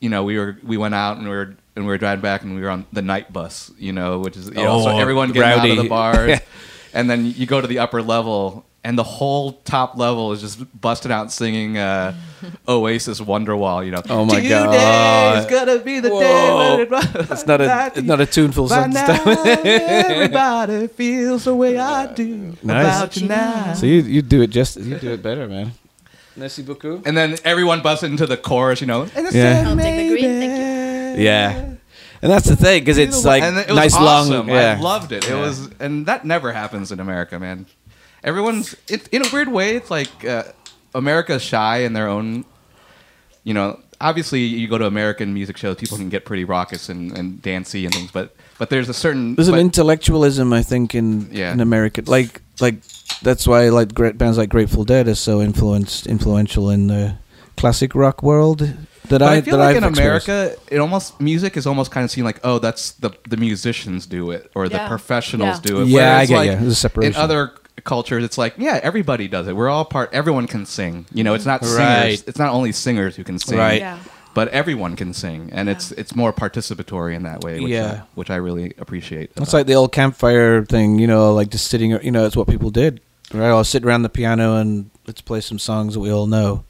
you 0.00 0.08
know, 0.08 0.24
we 0.24 0.38
were 0.38 0.56
we 0.62 0.76
went 0.76 0.94
out 0.94 1.16
and 1.16 1.24
we 1.28 1.34
were 1.34 1.56
and 1.74 1.84
we 1.84 1.90
were 1.90 1.98
driving 1.98 2.22
back 2.22 2.42
and 2.42 2.54
we 2.54 2.60
were 2.60 2.70
on 2.70 2.86
the 2.92 3.02
night 3.02 3.32
bus, 3.32 3.70
you 3.78 3.92
know, 3.92 4.18
which 4.18 4.36
is 4.36 4.48
you 4.48 4.54
know, 4.54 4.82
so 4.82 4.90
Oh, 4.90 4.98
everyone 4.98 5.32
getting 5.32 5.60
out 5.60 5.70
of 5.70 5.82
the 5.82 5.88
bars, 5.88 6.40
and 6.92 7.08
then 7.08 7.26
you 7.26 7.46
go 7.46 7.60
to 7.60 7.66
the 7.66 7.78
upper 7.78 8.02
level. 8.02 8.64
And 8.84 8.98
the 8.98 9.04
whole 9.04 9.52
top 9.64 9.96
level 9.96 10.32
is 10.32 10.40
just 10.40 10.58
busting 10.80 11.12
out 11.12 11.30
singing 11.30 11.78
uh, 11.78 12.14
Oasis 12.68 13.20
Wonderwall, 13.20 13.84
you 13.84 13.92
know. 13.92 14.02
Oh 14.10 14.24
my 14.24 14.36
Today's 14.40 14.50
God. 14.50 15.48
gonna 15.48 15.78
be 15.78 16.00
the 16.00 16.10
Whoa. 16.10 16.20
day. 16.20 16.84
when 16.90 17.02
it- 17.02 17.30
it's 17.30 17.46
not 17.46 17.60
a 17.60 17.92
it's 17.94 18.02
not 18.02 18.20
a 18.20 18.26
tuneful 18.26 18.66
by 18.68 18.90
sentence. 18.90 18.94
now, 19.24 19.42
everybody 20.10 20.86
feels 20.98 21.44
the 21.44 21.54
way 21.54 21.78
I 21.78 22.06
do 22.12 22.56
Nice. 22.62 22.96
about 22.96 23.16
you 23.16 23.28
now. 23.28 23.74
So 23.74 23.86
you 23.86 24.02
you 24.02 24.20
do 24.22 24.42
it 24.42 24.50
just 24.50 24.76
you 24.80 24.98
do 24.98 25.12
it 25.12 25.22
better, 25.22 25.46
man. 25.46 25.72
Merci 26.36 26.62
beaucoup. 26.62 27.06
And 27.06 27.16
then 27.16 27.36
everyone 27.44 27.82
busts 27.82 28.02
into 28.02 28.26
the 28.26 28.36
chorus, 28.36 28.80
you 28.80 28.86
know. 28.86 29.02
And 29.14 29.32
Yeah. 29.32 29.64
I'll 29.68 29.76
take 29.76 29.96
the 29.96 30.08
green, 30.08 30.40
thank 30.40 31.18
Yeah, 31.20 31.50
and 32.22 32.30
that's 32.32 32.48
the 32.48 32.56
thing 32.56 32.82
because 32.82 32.98
it's 32.98 33.24
like 33.24 33.42
it 33.44 33.68
was 33.68 33.76
nice 33.76 33.94
awesome. 33.94 34.46
long. 34.46 34.48
Yeah, 34.48 34.76
I 34.78 34.80
loved 34.80 35.12
it. 35.12 35.24
It 35.24 35.30
Yeah. 35.30 35.40
was, 35.40 35.68
and 35.78 36.06
that 36.06 36.24
never 36.24 36.52
happens 36.52 36.90
in 36.90 36.98
America, 37.00 37.38
man. 37.38 37.66
Everyone's 38.24 38.74
it, 38.88 39.08
in 39.08 39.22
a 39.26 39.28
weird 39.32 39.48
way. 39.48 39.76
It's 39.76 39.90
like 39.90 40.24
uh, 40.24 40.44
America's 40.94 41.42
shy 41.42 41.78
in 41.78 41.92
their 41.92 42.08
own. 42.08 42.44
You 43.44 43.54
know, 43.54 43.80
obviously, 44.00 44.40
you 44.40 44.68
go 44.68 44.78
to 44.78 44.86
American 44.86 45.34
music 45.34 45.56
shows, 45.56 45.76
people 45.76 45.96
can 45.98 46.08
get 46.08 46.24
pretty 46.24 46.44
raucous 46.44 46.88
and, 46.88 47.16
and 47.16 47.42
dancey 47.42 47.84
and 47.84 47.94
things, 47.94 48.10
but 48.12 48.34
but 48.58 48.70
there's 48.70 48.88
a 48.88 48.94
certain 48.94 49.34
There's 49.34 49.48
an 49.48 49.56
intellectualism, 49.58 50.52
I 50.52 50.62
think, 50.62 50.94
in 50.94 51.28
Yeah. 51.32 51.52
in 51.52 51.60
America. 51.60 52.02
Like 52.06 52.40
like 52.60 52.76
that's 53.22 53.46
why 53.46 53.68
like 53.70 53.92
great 53.94 54.18
bands 54.18 54.38
like 54.38 54.48
Grateful 54.50 54.84
Dead 54.84 55.08
is 55.08 55.18
so 55.18 55.40
influenced 55.40 56.06
influential 56.06 56.70
in 56.70 56.86
the 56.86 57.16
classic 57.56 57.94
rock 57.94 58.22
world. 58.22 58.58
That 59.08 59.18
But 59.18 59.22
I, 59.22 59.34
I, 59.36 59.40
feel 59.40 59.56
that 59.58 59.64
like 59.64 59.76
I've 59.76 59.82
in 59.82 59.88
experienced. 59.88 60.28
America, 60.28 60.60
it 60.70 60.78
almost 60.78 61.20
music 61.20 61.56
is 61.56 61.66
almost 61.66 61.90
kind 61.90 62.04
of 62.04 62.10
seen 62.12 62.22
like, 62.22 62.38
oh, 62.44 62.60
that's 62.60 62.92
the 62.92 63.10
the 63.28 63.36
musicians 63.36 64.06
do 64.06 64.30
it 64.30 64.50
or 64.54 64.68
the 64.68 64.78
professionals 64.86 65.56
Yeah. 65.56 65.60
do 65.70 65.82
it. 65.82 65.86
Yeah, 65.88 65.98
I 66.00 66.02
Whereas, 66.04 66.28
get 66.28 66.36
like, 66.36 66.50
you. 66.50 66.56
There's 66.58 66.72
a 66.72 66.74
separation. 66.76 67.14
In 67.14 67.20
other 67.20 67.50
cultures, 67.84 68.24
it's 68.24 68.38
like, 68.38 68.54
yeah, 68.58 68.80
everybody 68.82 69.28
does 69.28 69.48
it. 69.48 69.56
We're 69.56 69.68
all 69.68 69.84
part. 69.84 70.10
Everyone 70.12 70.46
can 70.46 70.66
sing. 70.66 71.06
You 71.12 71.24
know, 71.24 71.34
it's 71.34 71.46
not 71.46 71.64
singers. 71.64 71.78
Right. 71.78 72.24
It's 72.26 72.38
not 72.38 72.52
only 72.52 72.72
singers 72.72 73.16
who 73.16 73.24
can 73.24 73.38
sing. 73.38 73.58
Right. 73.58 73.80
Yeah. 73.80 73.98
But 74.34 74.48
everyone 74.48 74.96
can 74.96 75.12
sing, 75.12 75.50
and 75.52 75.68
it's 75.68 75.92
it's 75.92 76.16
more 76.16 76.32
participatory 76.32 77.14
in 77.14 77.24
that 77.24 77.44
way, 77.44 77.60
which 77.60 77.70
Yeah. 77.70 77.92
I, 77.92 78.06
which 78.14 78.30
I 78.30 78.36
really 78.36 78.72
appreciate. 78.78 79.30
It's 79.36 79.52
like 79.52 79.66
the 79.66 79.74
old 79.74 79.92
campfire 79.92 80.64
thing, 80.64 80.98
you 80.98 81.06
know, 81.06 81.34
like 81.34 81.50
just 81.50 81.68
sitting. 81.68 81.90
You 82.02 82.10
know, 82.10 82.24
it's 82.24 82.34
what 82.36 82.48
people 82.48 82.70
did. 82.70 83.02
Right, 83.34 83.48
I'll 83.48 83.62
sit 83.62 83.84
around 83.84 84.02
the 84.02 84.08
piano 84.08 84.56
and 84.56 84.90
let's 85.06 85.20
play 85.20 85.42
some 85.42 85.58
songs 85.58 85.94
that 85.94 86.00
we 86.00 86.10
all 86.10 86.26
know. 86.26 86.64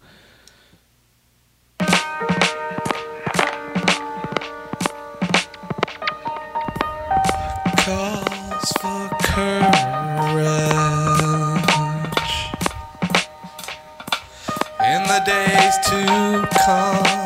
Days 15.25 15.79
to 15.85 16.49
come. 16.65 17.23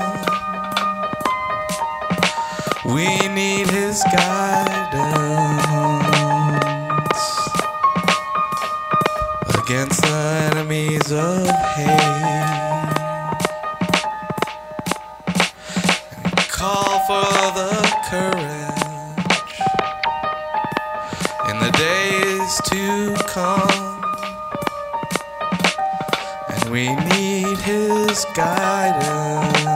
We 2.95 3.07
need 3.29 3.69
his 3.71 4.03
guidance 4.05 4.97
against 9.59 10.03
the 10.03 10.51
enemies 10.53 11.11
of 11.11 11.47
hate. 11.75 12.57
Call 16.51 17.01
for 17.07 17.53
the 17.61 17.73
courage 18.11 18.77
in 21.51 21.57
the 21.61 21.71
days 21.79 22.61
to 22.71 23.15
come. 23.27 24.03
And 26.49 26.71
we 26.71 26.95
need 26.95 27.16
his 27.67 28.25
guidance 28.37 29.67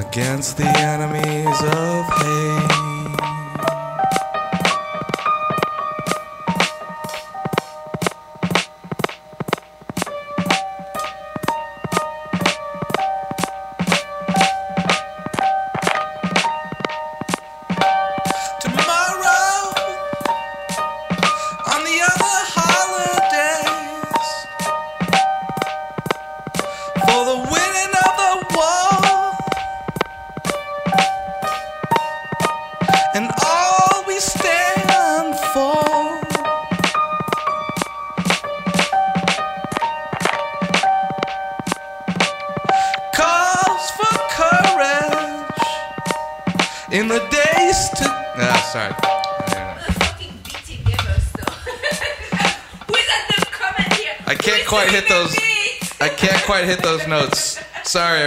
against 0.00 0.56
the 0.56 0.66
enemies 0.66 1.62
of 1.62 2.06
hate. 2.22 2.85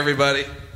Everybody. 0.10 0.69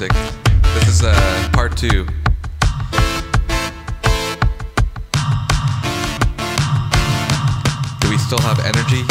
Music. 0.00 0.16
This 0.74 0.88
is 0.88 1.02
uh, 1.04 1.48
part 1.52 1.76
2. 1.76 1.88
Do 8.00 8.08
we 8.08 8.16
still 8.16 8.40
have 8.40 8.60
energy? 8.64 9.02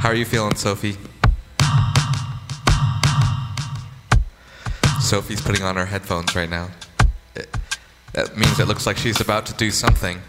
How 0.00 0.10
are 0.10 0.14
you 0.14 0.24
feeling, 0.24 0.54
Sophie? 0.54 0.96
Sophie's 5.00 5.40
putting 5.40 5.64
on 5.64 5.74
her 5.76 5.86
headphones 5.86 6.36
right 6.36 6.48
now. 6.48 6.68
It, 7.34 7.48
that 8.12 8.36
means 8.36 8.60
it 8.60 8.68
looks 8.68 8.86
like 8.86 8.96
she's 8.96 9.20
about 9.20 9.46
to 9.46 9.54
do 9.54 9.72
something. 9.72 10.20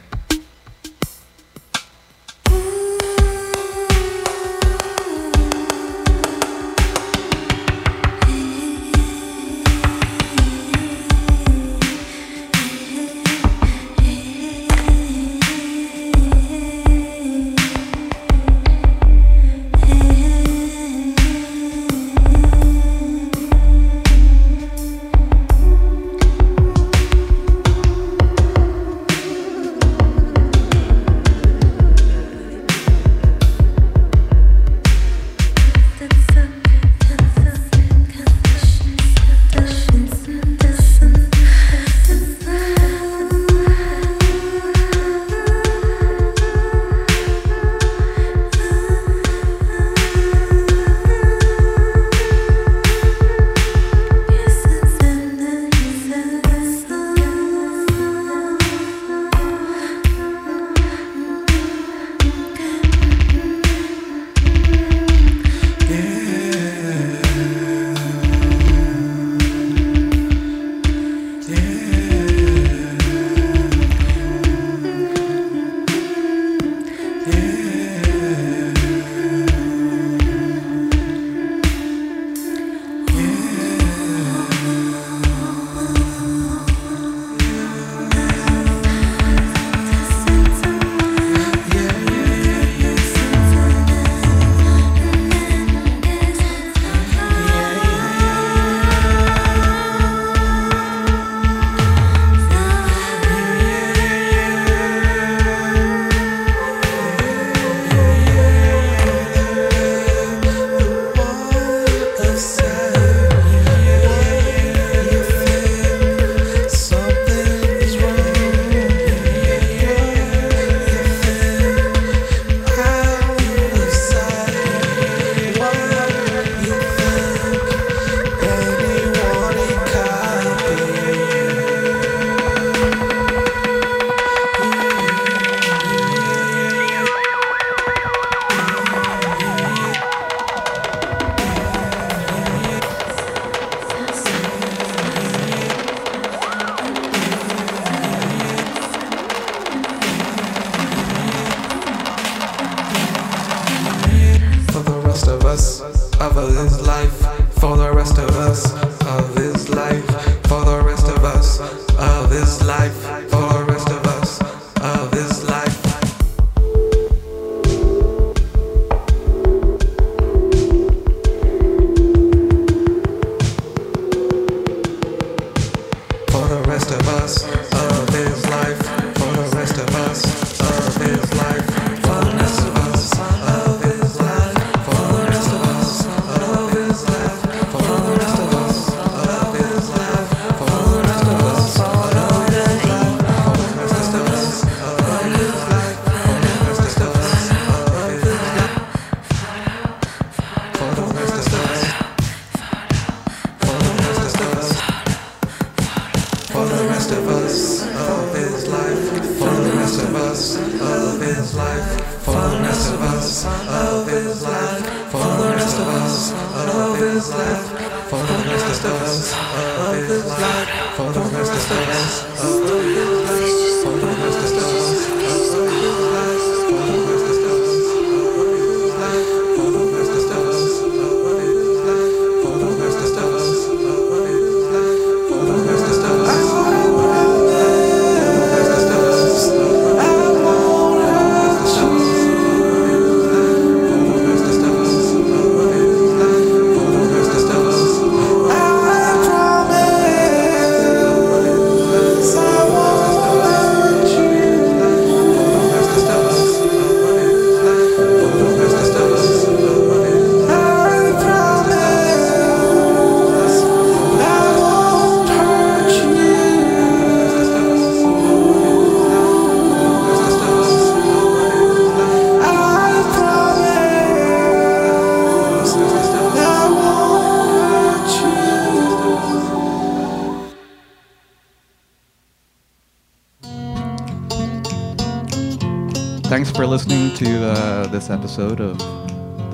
episode 288.36 288.59
of 288.59 288.77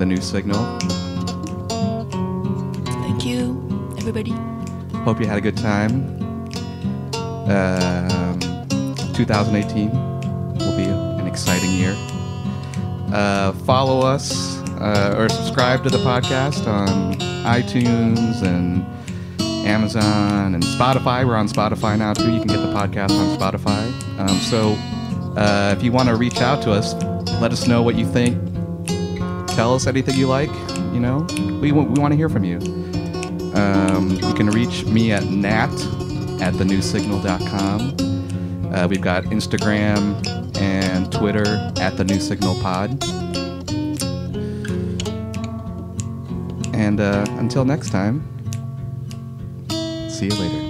The 0.00 0.04
New 0.04 0.16
Signal. 0.16 0.58
Thank 2.84 3.24
you, 3.24 3.94
everybody. 3.96 4.32
Hope 5.04 5.20
you 5.20 5.26
had 5.26 5.38
a 5.38 5.40
good 5.40 5.56
time. 5.56 6.02
Um, 7.46 8.40
2018 9.14 9.92
will 10.58 10.76
be 10.76 10.82
an 10.82 11.28
exciting 11.28 11.70
year. 11.70 11.94
Uh, 13.12 13.52
follow 13.64 14.00
us 14.00 14.58
uh, 14.80 15.14
or 15.16 15.28
subscribe 15.28 15.84
to 15.84 15.88
the 15.88 15.98
podcast 15.98 16.66
on 16.66 17.14
iTunes 17.44 18.42
and 18.42 18.84
Amazon 19.64 20.56
and 20.56 20.64
Spotify. 20.64 21.24
We're 21.24 21.36
on 21.36 21.46
Spotify 21.46 21.96
now 21.96 22.14
too. 22.14 22.32
You 22.32 22.40
can 22.40 22.48
get 22.48 22.56
the 22.56 22.74
podcast 22.74 23.12
on 23.12 23.38
Spotify. 23.38 24.18
Um, 24.18 24.38
so 24.40 24.72
uh, 25.40 25.72
if 25.72 25.84
you 25.84 25.92
want 25.92 26.08
to 26.08 26.16
reach 26.16 26.38
out 26.38 26.60
to 26.62 26.72
us, 26.72 26.94
let 27.40 27.52
us 27.52 27.68
know 27.68 27.80
what 27.82 27.94
you 27.94 28.06
think 28.06 28.51
Tell 29.54 29.74
us 29.74 29.86
anything 29.86 30.16
you 30.16 30.28
like. 30.28 30.50
You 30.92 31.00
know, 31.00 31.26
we, 31.60 31.72
we 31.72 32.00
want 32.00 32.12
to 32.12 32.16
hear 32.16 32.28
from 32.28 32.44
you. 32.44 32.58
Um, 33.54 34.18
you 34.22 34.34
can 34.34 34.50
reach 34.50 34.84
me 34.86 35.12
at 35.12 35.24
nat 35.24 35.72
at 36.40 36.54
thenewsignal.com. 36.54 38.74
Uh, 38.74 38.86
we've 38.88 39.02
got 39.02 39.24
Instagram 39.24 40.56
and 40.56 41.12
Twitter 41.12 41.72
at 41.78 41.96
the 41.96 42.04
New 42.04 42.20
Signal 42.20 42.54
Pod. 42.62 43.02
And 46.74 47.00
uh, 47.00 47.24
until 47.38 47.64
next 47.64 47.90
time, 47.90 48.22
see 50.08 50.26
you 50.26 50.34
later. 50.34 50.61